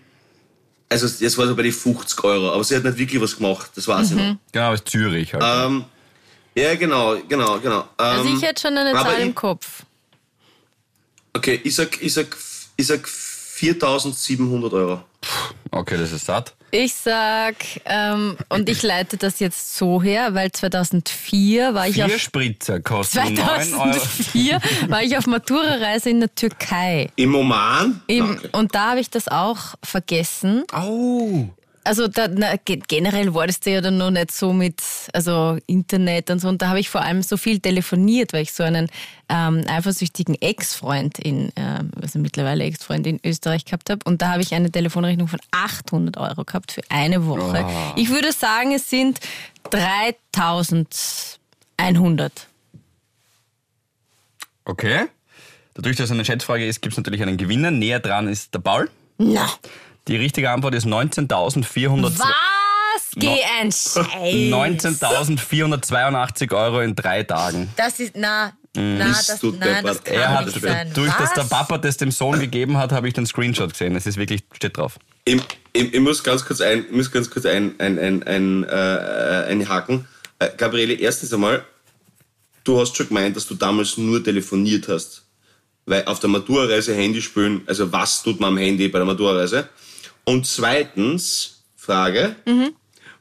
[0.88, 3.70] also das war so bei die 50 Euro, aber sie hat nicht wirklich was gemacht,
[3.76, 4.36] das weiß ich noch.
[4.51, 5.44] Genau, ist Zürich halt.
[5.44, 5.84] Ähm,
[6.57, 7.80] ja, genau, genau, genau.
[7.80, 9.82] Ähm, Also ich hätte schon eine Zahl im Kopf.
[11.34, 12.34] Okay, ich sag, ich sag,
[12.77, 15.03] ich sag 4700 Euro.
[15.70, 16.55] okay, das ist satt.
[16.72, 17.55] Ich sag,
[17.85, 22.81] ähm, und ich leite das jetzt so her, weil 2004 war ich Vier auf Spritzer
[22.81, 23.62] kosten 9 Euro.
[23.62, 27.09] 2004 war ich auf Matura-Reise in der Türkei.
[27.16, 28.03] Im Oman?
[28.09, 28.41] Im.
[28.53, 30.64] Und da habe ich das auch vergessen.
[30.72, 31.49] Au!
[31.87, 34.82] Also da, na, ge- generell war das ja dann noch nicht so mit
[35.12, 36.49] also Internet und so.
[36.49, 38.89] Und da habe ich vor allem so viel telefoniert, weil ich so einen
[39.28, 44.01] ähm, eifersüchtigen Ex-Freund in, ähm, also mittlerweile Ex-Freund in Österreich gehabt habe.
[44.05, 47.66] Und da habe ich eine Telefonrechnung von 800 Euro gehabt für eine Woche.
[47.97, 49.20] Ich würde sagen, es sind
[49.70, 52.47] 3100.
[54.64, 55.07] Okay.
[55.74, 57.70] Dadurch, dass es eine Schätzfrage ist, gibt es natürlich einen Gewinner.
[57.70, 58.89] Näher dran ist der Paul.
[59.18, 59.47] Na,
[60.09, 62.27] Die richtige Antwort ist 19.400 was?
[63.17, 64.05] Geh ein Scheiß.
[64.05, 67.69] 19.482 Euro in drei Tagen.
[67.77, 70.93] Das ist, na, na, Bist das, nein, das kann Er hat, nicht sein.
[70.95, 71.51] durch dass der Was?
[71.51, 73.97] Papa das dem Sohn gegeben hat, habe ich den Screenshot gesehen.
[73.97, 74.99] Es ist wirklich, steht drauf.
[75.25, 75.41] Ich,
[75.73, 79.47] ich, ich muss ganz kurz ein, ich muss ganz kurz ein, ein, ein, ein, äh,
[79.49, 80.07] einhaken.
[80.39, 81.65] Äh, Gabriele, erstens einmal,
[82.65, 85.23] du hast schon gemeint, dass du damals nur telefoniert hast.
[85.87, 89.69] Weil auf der Matura-Reise Handy spielen, also was tut man am Handy bei der Matura-Reise?
[90.27, 92.35] Und zweitens, Frage,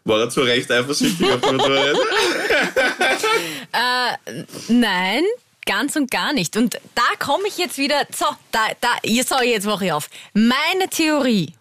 [0.03, 2.01] war er zu Recht eifersüchtig auf der Matura-Reise?
[4.73, 5.23] Nein,
[5.65, 6.57] ganz und gar nicht.
[6.57, 8.07] Und da komme ich jetzt wieder.
[8.15, 8.89] So, da, da,
[9.23, 10.09] so, jetzt mache ich auf.
[10.33, 11.53] Meine Theorie.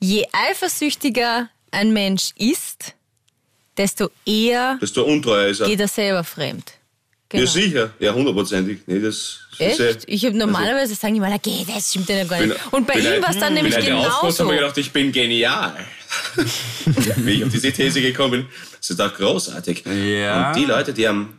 [0.00, 2.94] Je eifersüchtiger ein Mensch ist,
[3.76, 5.60] desto eher du untreuer ist.
[5.60, 5.66] er.
[5.66, 6.77] geht er selber fremd.
[7.28, 7.44] Genau.
[7.44, 7.90] Ja, sicher.
[7.98, 8.80] Ja, hundertprozentig.
[8.86, 10.04] Nee, das das ist Echt?
[10.06, 12.56] Ich habe normalerweise sagen die mal, okay, das stimmt ja gar nicht.
[12.70, 14.44] Und bei ihm war es dann nämlich eine aufgepasst, genauso.
[14.44, 15.74] habe ich gedacht, ich bin genial.
[17.16, 18.46] Wie ich auf diese These gekommen bin.
[18.78, 19.84] Das ist auch großartig.
[19.84, 20.48] Ja.
[20.48, 21.34] Und die Leute, die am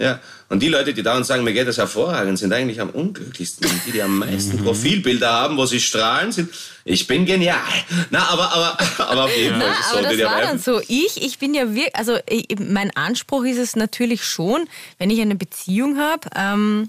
[0.00, 3.70] ja, und die Leute, die dauernd sagen, mir geht das hervorragend, sind eigentlich am unglücklichsten.
[3.70, 4.64] Und die, die am meisten Mhm.
[4.64, 6.50] Profilbilder haben, wo sie strahlen, sind,
[6.84, 7.58] ich bin genial.
[8.08, 8.78] Na, aber, aber,
[9.10, 9.68] aber auf jeden Fall.
[9.68, 10.80] Na, aber so, das war dann so.
[10.88, 14.66] Ich, ich bin ja wirklich, also ich, mein Anspruch ist es natürlich schon,
[14.98, 16.88] wenn ich eine Beziehung habe, ähm,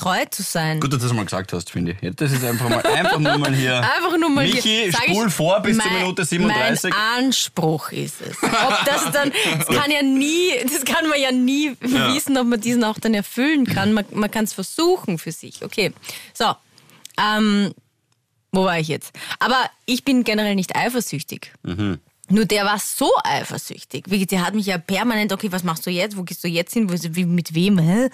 [0.00, 0.80] treu zu sein.
[0.80, 2.02] Gut, dass du das mal gesagt hast, finde ich.
[2.02, 3.76] Ja, Das ist einfach mal einfach nur mal hier.
[3.96, 6.90] Einfach nur mal Michi, hier, spul ich, vor bis zur mein- Minute 37.
[6.90, 8.36] Mein Anspruch ist es.
[8.42, 12.60] Ob das dann, das kann ja nie, das kann man ja nie wissen, ob man
[12.60, 13.92] diesen auch dann erfüllen kann.
[13.92, 15.62] Man, man kann es versuchen für sich.
[15.64, 15.92] Okay.
[16.34, 16.46] So.
[17.20, 17.72] Ähm,
[18.52, 19.12] wo war ich jetzt?
[19.38, 21.52] Aber ich bin generell nicht eifersüchtig.
[21.62, 21.98] Mhm.
[22.30, 24.04] Nur der war so eifersüchtig.
[24.08, 26.16] Wie, Der hat mich ja permanent, okay, was machst du jetzt?
[26.16, 26.88] Wo gehst du jetzt hin?
[26.88, 27.78] Wo, wie, mit wem?
[27.78, 28.08] Hä?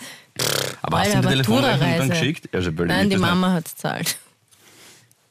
[0.83, 2.49] Aber hast du die Telefonrechnung dann geschickt?
[2.53, 4.17] Also, Nein, ich die Mama hat es zahlt.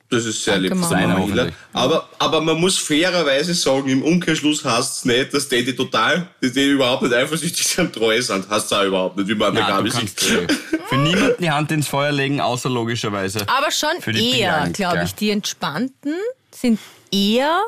[0.10, 0.78] Das ist sehr Danke, lieb.
[0.78, 1.02] Mama.
[1.02, 1.54] von hoffentlich.
[1.74, 6.28] Aber, aber man muss fairerweise sagen, im Umkehrschluss heißt es nicht, dass die, die total,
[6.42, 8.48] die, die überhaupt nicht eifersüchtig sind, treu sind.
[8.48, 10.20] Heißt es auch überhaupt nicht, wie man an der Gabi sieht.
[10.20, 13.48] für niemanden die Hand ins Feuer legen, außer logischerweise.
[13.50, 15.16] Aber schon für die eher, glaube ich.
[15.16, 16.14] Die Entspannten
[16.52, 16.80] sind
[17.12, 17.62] eher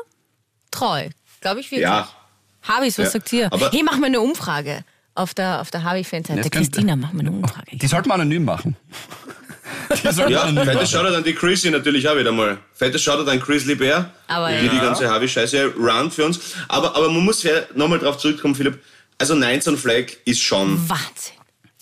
[0.70, 1.08] treu.
[1.40, 1.82] Glaube ich wirklich.
[1.82, 2.08] Ja.
[2.62, 3.10] Habis, was Ja.
[3.12, 3.52] sagt ihr?
[3.52, 5.82] Aber- hey, mach mal eine Umfrage auf der, auf der
[6.50, 7.76] könnte- Christina, mach mal eine Umfrage.
[7.76, 8.76] Die sollte man anonym machen.
[10.02, 10.12] Ja,
[10.64, 10.90] fettes.
[10.90, 12.58] Shoutout an die Chrissy natürlich auch wieder mal.
[12.74, 14.72] Fettes Shoutout an Chris Libert, Aber die ja.
[14.72, 16.38] die ganze Harvey-Scheiße round für uns.
[16.68, 18.82] Aber, aber man muss ja nochmal drauf zurückkommen, Philipp.
[19.18, 20.78] Also 19 Flag ist schon...
[20.88, 21.34] Wahnsinn.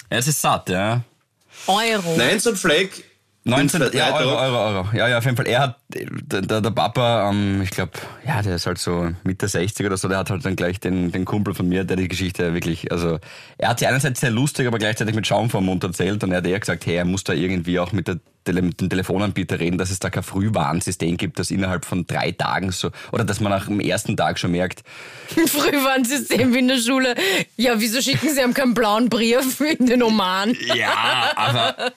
[0.09, 1.03] Es ist satt, ja.
[1.67, 2.17] Euro.
[2.17, 2.89] 19 Flag...
[3.47, 4.37] 19, sind zwei, ja, Euro.
[4.37, 4.89] Euro, Euro.
[4.93, 5.47] Ja, ja, auf jeden Fall.
[5.47, 7.93] Er hat, der, der, Papa, ähm, ich glaube,
[8.27, 11.13] ja, der ist halt so Mitte 60 oder so, der hat halt dann gleich den,
[11.13, 13.19] den Kumpel von mir, der die Geschichte wirklich, also,
[13.57, 16.33] er hat sie einerseits sehr lustig, aber gleichzeitig mit Schaum vor dem Mund erzählt und
[16.33, 18.89] er hat eher gesagt, hey, er muss da irgendwie auch mit, der, Tele, mit dem
[18.89, 23.25] Telefonanbieter reden, dass es da kein Frühwarnsystem gibt, das innerhalb von drei Tagen so, oder
[23.25, 24.83] dass man nach dem ersten Tag schon merkt,
[25.29, 27.15] Frühwarnsystem wie in der Schule.
[27.57, 30.57] Ja, wieso schicken sie einem keinen blauen Brief in den Oman?
[30.75, 31.93] Ja, aber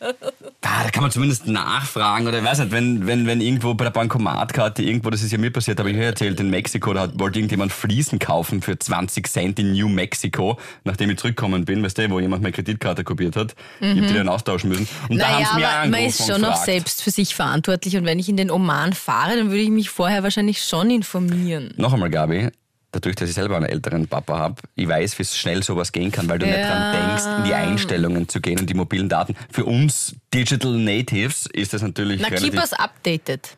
[0.62, 3.92] da, kann man zumindest nachfragen oder ich weiß nicht, wenn, wenn, wenn irgendwo bei der
[3.92, 7.40] Bankomatkarte irgendwo, das ist ja mir passiert, habe ich erzählt, in Mexiko, da hat, wollte
[7.40, 12.10] irgendjemand Fliesen kaufen für 20 Cent in New Mexico, nachdem ich zurückgekommen bin, weißt du,
[12.10, 13.56] wo jemand meine Kreditkarte kopiert hat.
[13.80, 14.88] Ich hab die dann austauschen müssen.
[15.08, 16.66] Und da haben Naja, sie mir angerufen schon gefragt.
[16.66, 19.90] selbst für sich verantwortlich und wenn ich in den Oman fahre, dann würde ich mich
[19.90, 21.74] vorher wahrscheinlich schon informieren.
[21.78, 22.50] Noch einmal, Gabi,
[22.92, 26.28] dadurch, dass ich selber einen älteren Papa habe, ich weiß, wie schnell sowas gehen kann,
[26.30, 26.68] weil du nicht Ja.
[26.68, 29.36] dran denkst, in die Einstellungen zu gehen und die mobilen Daten.
[29.52, 33.56] Für uns Digital Natives ist das natürlich Na, keep us updated.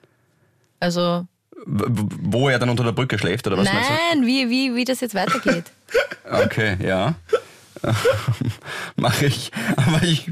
[0.79, 1.25] Also,
[1.65, 3.93] Wo er dann unter der Brücke schläft, oder was meinst du?
[3.93, 5.65] nein, wie, wie, wie das jetzt weitergeht.
[6.45, 7.15] Okay, ja.
[8.95, 9.51] Mache ich.
[9.75, 10.31] Aber ich,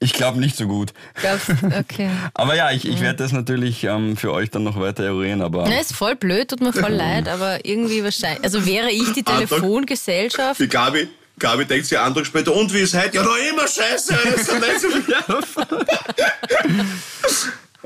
[0.00, 0.92] ich glaube nicht so gut.
[1.14, 2.10] Glaubst, okay.
[2.34, 5.68] Aber ja, ich, ich werde das natürlich ähm, für euch dann noch weiter eruieren, aber.
[5.68, 8.42] Na, ist voll blöd, tut mir voll leid, aber irgendwie wahrscheinlich.
[8.42, 10.58] Also wäre ich die Telefongesellschaft.
[10.58, 13.16] Die Gabi, Gabi denkt sich einen Tag später, und wie ist heute?
[13.16, 14.16] Ja, noch immer scheiße.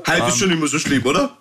[0.07, 1.35] Heute ist schon immer so schlimm, oder?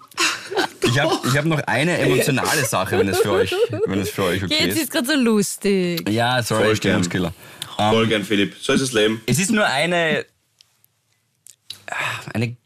[0.83, 3.55] Ich habe ich hab noch eine emotionale Sache, wenn es für euch,
[3.87, 4.83] wenn es für euch okay Jetzt ist.
[4.85, 6.09] ist gerade so lustig.
[6.09, 7.35] Ja, sorry, Voll Stimmungskiller.
[7.77, 8.55] Voll gern, Philipp.
[8.61, 9.20] So ist das Leben.
[9.27, 10.25] Es ist nur eine.
[12.32, 12.57] Eine.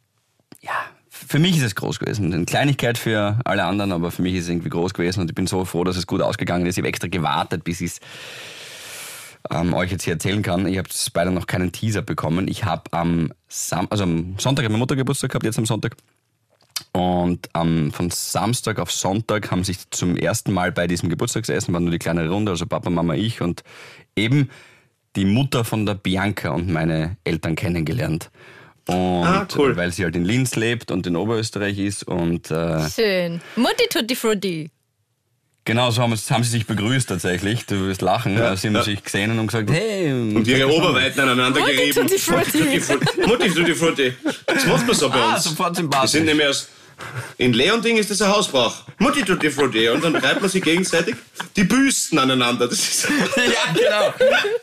[0.60, 0.72] Ja,
[1.08, 2.32] für mich ist es groß gewesen.
[2.32, 5.34] Eine Kleinigkeit für alle anderen, aber für mich ist es irgendwie groß gewesen und ich
[5.34, 6.76] bin so froh, dass es gut ausgegangen ist.
[6.76, 8.00] Ich habe extra gewartet, bis ich es
[9.50, 10.66] ähm, euch jetzt hier erzählen kann.
[10.66, 12.48] Ich habe beide noch keinen Teaser bekommen.
[12.48, 15.96] Ich habe am, Sam also am Sonntag meine Mutter Geburtstag gehabt, jetzt am Sonntag.
[16.92, 21.80] Und ähm, von Samstag auf Sonntag haben sich zum ersten Mal bei diesem Geburtstagsessen, war
[21.80, 23.62] nur die kleine Runde, also Papa, Mama, ich und
[24.16, 24.50] eben
[25.16, 28.30] die Mutter von der Bianca und meine Eltern kennengelernt.
[28.88, 29.76] Und Ah, cool.
[29.76, 33.40] weil sie halt in Linz lebt und in Oberösterreich ist und äh, Schön.
[33.56, 34.70] Mutti Tutti Frutti.
[35.64, 37.66] genau so haben, haben sie sich begrüßt tatsächlich.
[37.66, 38.38] Du wirst lachen.
[38.38, 38.82] Ja, sie haben ja.
[38.82, 40.10] sich gesehen und gesagt, hey.
[40.12, 42.06] Und ihre Oberweiten aneinander Mutti gerieben.
[42.08, 42.58] Tutti Frutti.
[42.62, 43.20] Mutti Frutti.
[43.26, 44.12] Mutti Tutti Frutti.
[44.46, 45.44] Das macht man so bei Ah, uns.
[45.44, 46.10] sofort Wir sympathisch.
[46.12, 46.68] sind nämlich aus.
[47.38, 48.82] In Leonding ist das ein Hausbrauch.
[48.98, 49.88] Mutti Tutti Frutti.
[49.88, 51.14] Und dann reibt man sich gegenseitig
[51.56, 52.66] die Büsten aneinander.
[52.68, 53.08] Das ist.
[53.36, 54.14] ja, genau.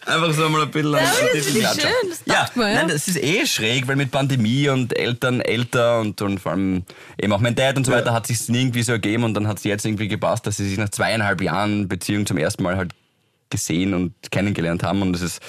[0.05, 1.81] Einfach so mal ein bisschen Ja, an das Klatscher.
[1.81, 2.73] schön, das ja, man, ja.
[2.75, 6.83] Nein, das ist eh schräg, weil mit Pandemie und Eltern älter und, und vor allem
[7.21, 9.57] eben auch mein Dad und so weiter hat sich irgendwie so ergeben und dann hat
[9.57, 12.91] es jetzt irgendwie gepasst, dass sie sich nach zweieinhalb Jahren Beziehung zum ersten Mal halt
[13.49, 15.39] gesehen und kennengelernt haben und es ist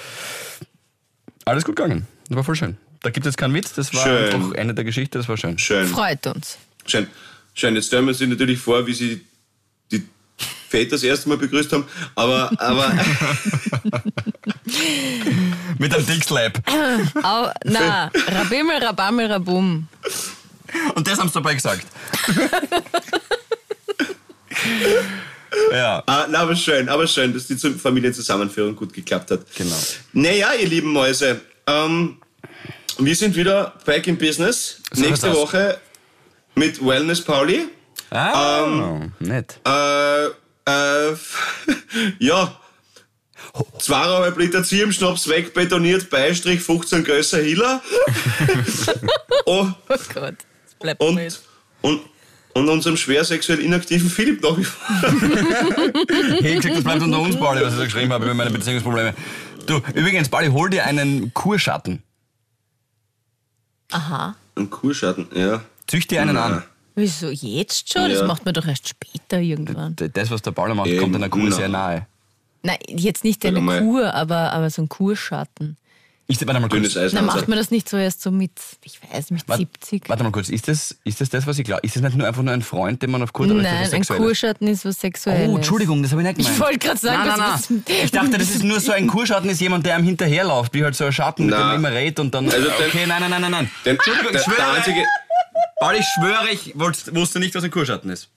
[1.45, 2.07] alles gut gegangen.
[2.29, 2.77] Das war voll schön.
[3.01, 4.33] Da gibt es keinen Witz, das war Schön.
[4.33, 5.57] einfach Ende der Geschichte, das war schön.
[5.57, 5.87] Schön.
[5.87, 6.57] Freut uns.
[6.87, 7.07] Schön.
[7.53, 7.75] Schön.
[7.75, 9.25] Jetzt stellen wir uns natürlich vor, wie sie
[9.91, 10.03] die
[10.69, 11.85] Väter das erste Mal begrüßt haben.
[12.15, 12.91] Aber, aber
[15.77, 16.61] Mit einem Dick-Slap.
[17.23, 19.87] Au, na, Rabimmel, Rabammel, Rabum.
[20.95, 21.85] Und das haben sie dabei gesagt.
[25.71, 26.03] ja.
[26.05, 29.41] Ah, na, aber schön, aber schön, dass die Familienzusammenführung gut geklappt hat.
[29.55, 29.77] Genau.
[30.13, 32.17] Naja, ihr lieben Mäuse, ähm,
[32.97, 34.81] wir sind wieder back in business.
[34.91, 35.33] So Nächste.
[35.33, 35.79] Woche
[36.57, 37.69] mit Wellness Pauli.
[38.09, 39.59] Ah, nett.
[39.65, 41.15] Äh, äh,
[42.19, 42.59] ja,
[43.79, 47.81] zweieinhalb Liter Zirbenschnaps wegbetoniert, Beistrich 15 Gösser Hiller.
[49.45, 50.35] oh, Oh Gott,
[50.65, 51.19] das bleibt und,
[51.81, 52.01] und,
[52.53, 54.87] und unserem schwer sexuell inaktiven Philipp nach wie vor.
[56.39, 59.13] Hey, gesagt, das bleibt unter uns, Pauli, was ich da geschrieben habe über meine Beziehungsprobleme.
[59.65, 62.03] Du, übrigens, Pauli, hol dir einen Kurschatten.
[63.91, 64.35] Aha.
[64.55, 65.61] Ein Kurschatten, ja.
[65.87, 66.63] Zücht dir einen an.
[66.95, 68.09] Wieso jetzt schon?
[68.09, 68.25] Das Ja.
[68.27, 69.95] macht man doch erst später irgendwann.
[69.95, 71.55] D- Das, was der Pauli macht, Eben, kommt einer Kur na.
[71.55, 72.07] sehr nahe.
[72.63, 73.81] Nein, jetzt nicht eine Sag mal.
[73.81, 75.77] Kur, aber, aber so ein Kurschatten.
[76.29, 76.81] Ist, warte mal kurz.
[76.81, 77.11] Dünnes Eis.
[77.13, 78.51] Dann macht man das nicht so erst so mit,
[78.83, 80.09] ich weiß, mit Warte, 70.
[80.09, 81.81] warte mal kurz, ist das, ist das das, was ich glaube?
[81.85, 83.61] Ist das nicht nur einfach nur ein Freund, den man auf Kur trifft?
[83.61, 84.23] Nein, das ein Sexuelle?
[84.25, 85.47] Kurschatten ist was Sexuelles.
[85.49, 86.53] Oh, Entschuldigung, das habe ich nicht gemeint.
[86.55, 87.83] Ich wollte gerade sagen, nein, nein, das nein.
[88.03, 90.95] Ich dachte, das ist nur so ein Kurschatten, ist jemand, der einem hinterherläuft, wie halt
[90.95, 92.49] so ein Schatten, mit dem man immer redet und dann.
[92.49, 93.71] Also okay, nein, nein, nein, nein, nein.
[93.85, 94.57] Den, Entschuldigung, der, ich schwöre.
[94.57, 95.03] der einzige,
[95.79, 98.29] Paul, ich schwöre, ich wollt- wusste nicht, was ein Kurschatten ist.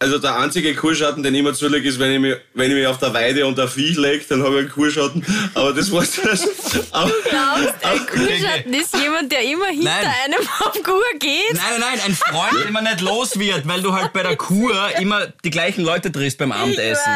[0.00, 2.86] also der einzige Kurschatten, den ich mir zulege, ist, wenn ich, mich, wenn ich mich
[2.86, 5.24] auf der Weide unter ein Viech lege, dann habe ich einen Kurschatten.
[5.54, 6.46] Aber das war's das.
[6.92, 10.06] Aber, glaubst, ein Kurschatten ist jemand, der immer hinter Nein.
[10.24, 11.52] einem auf Kur geht?
[11.52, 14.36] Nein, nein, nein, ein Freund, den man nicht los wird, weil du halt bei der
[14.36, 17.12] Kur immer die gleichen Leute triffst beim Abendessen.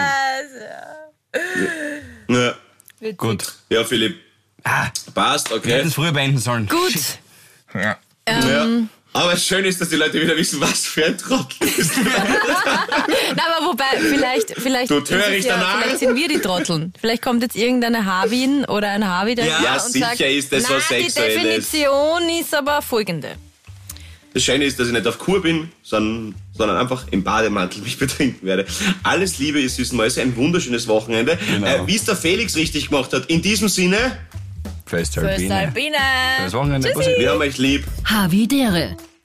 [2.28, 2.54] ja.
[3.16, 3.52] Gut.
[3.70, 4.18] ja, Philipp.
[4.64, 5.72] Ah, Passt, wir okay.
[5.72, 6.66] hätten es früher beenden sollen.
[6.68, 6.94] Gut.
[7.74, 7.96] Ja.
[8.28, 8.66] Ja.
[9.18, 11.96] Aber schön ist, dass die Leute wieder wissen, was für ein Trottel ist.
[11.96, 15.82] Nein, aber wobei, vielleicht, vielleicht, Du törichter ja, Narr.
[15.82, 16.92] vielleicht sind wir die Trotteln.
[17.00, 20.70] Vielleicht kommt jetzt irgendeine Havin oder ein Havi daher Ja, und sicher sagt, ist das
[20.70, 23.30] was die Sexuelles." Definition ist aber folgende.
[24.34, 27.98] Das Schöne ist, dass ich nicht auf Kur bin, sondern, sondern einfach im Bademantel mich
[27.98, 28.66] betrinken werde.
[29.02, 31.36] Alles Liebe, ihr süßen Mäuse, ein wunderschönes Wochenende.
[31.50, 31.66] Genau.
[31.66, 33.26] Äh, Wie es der Felix richtig gemacht hat.
[33.26, 34.16] In diesem Sinne,
[34.86, 35.54] Föstalpine.
[35.54, 35.96] Albine.
[36.44, 36.90] Das Wochenende.
[36.92, 37.10] Bussi.
[37.18, 37.84] wir haben euch lieb.
[38.04, 38.96] Havidere.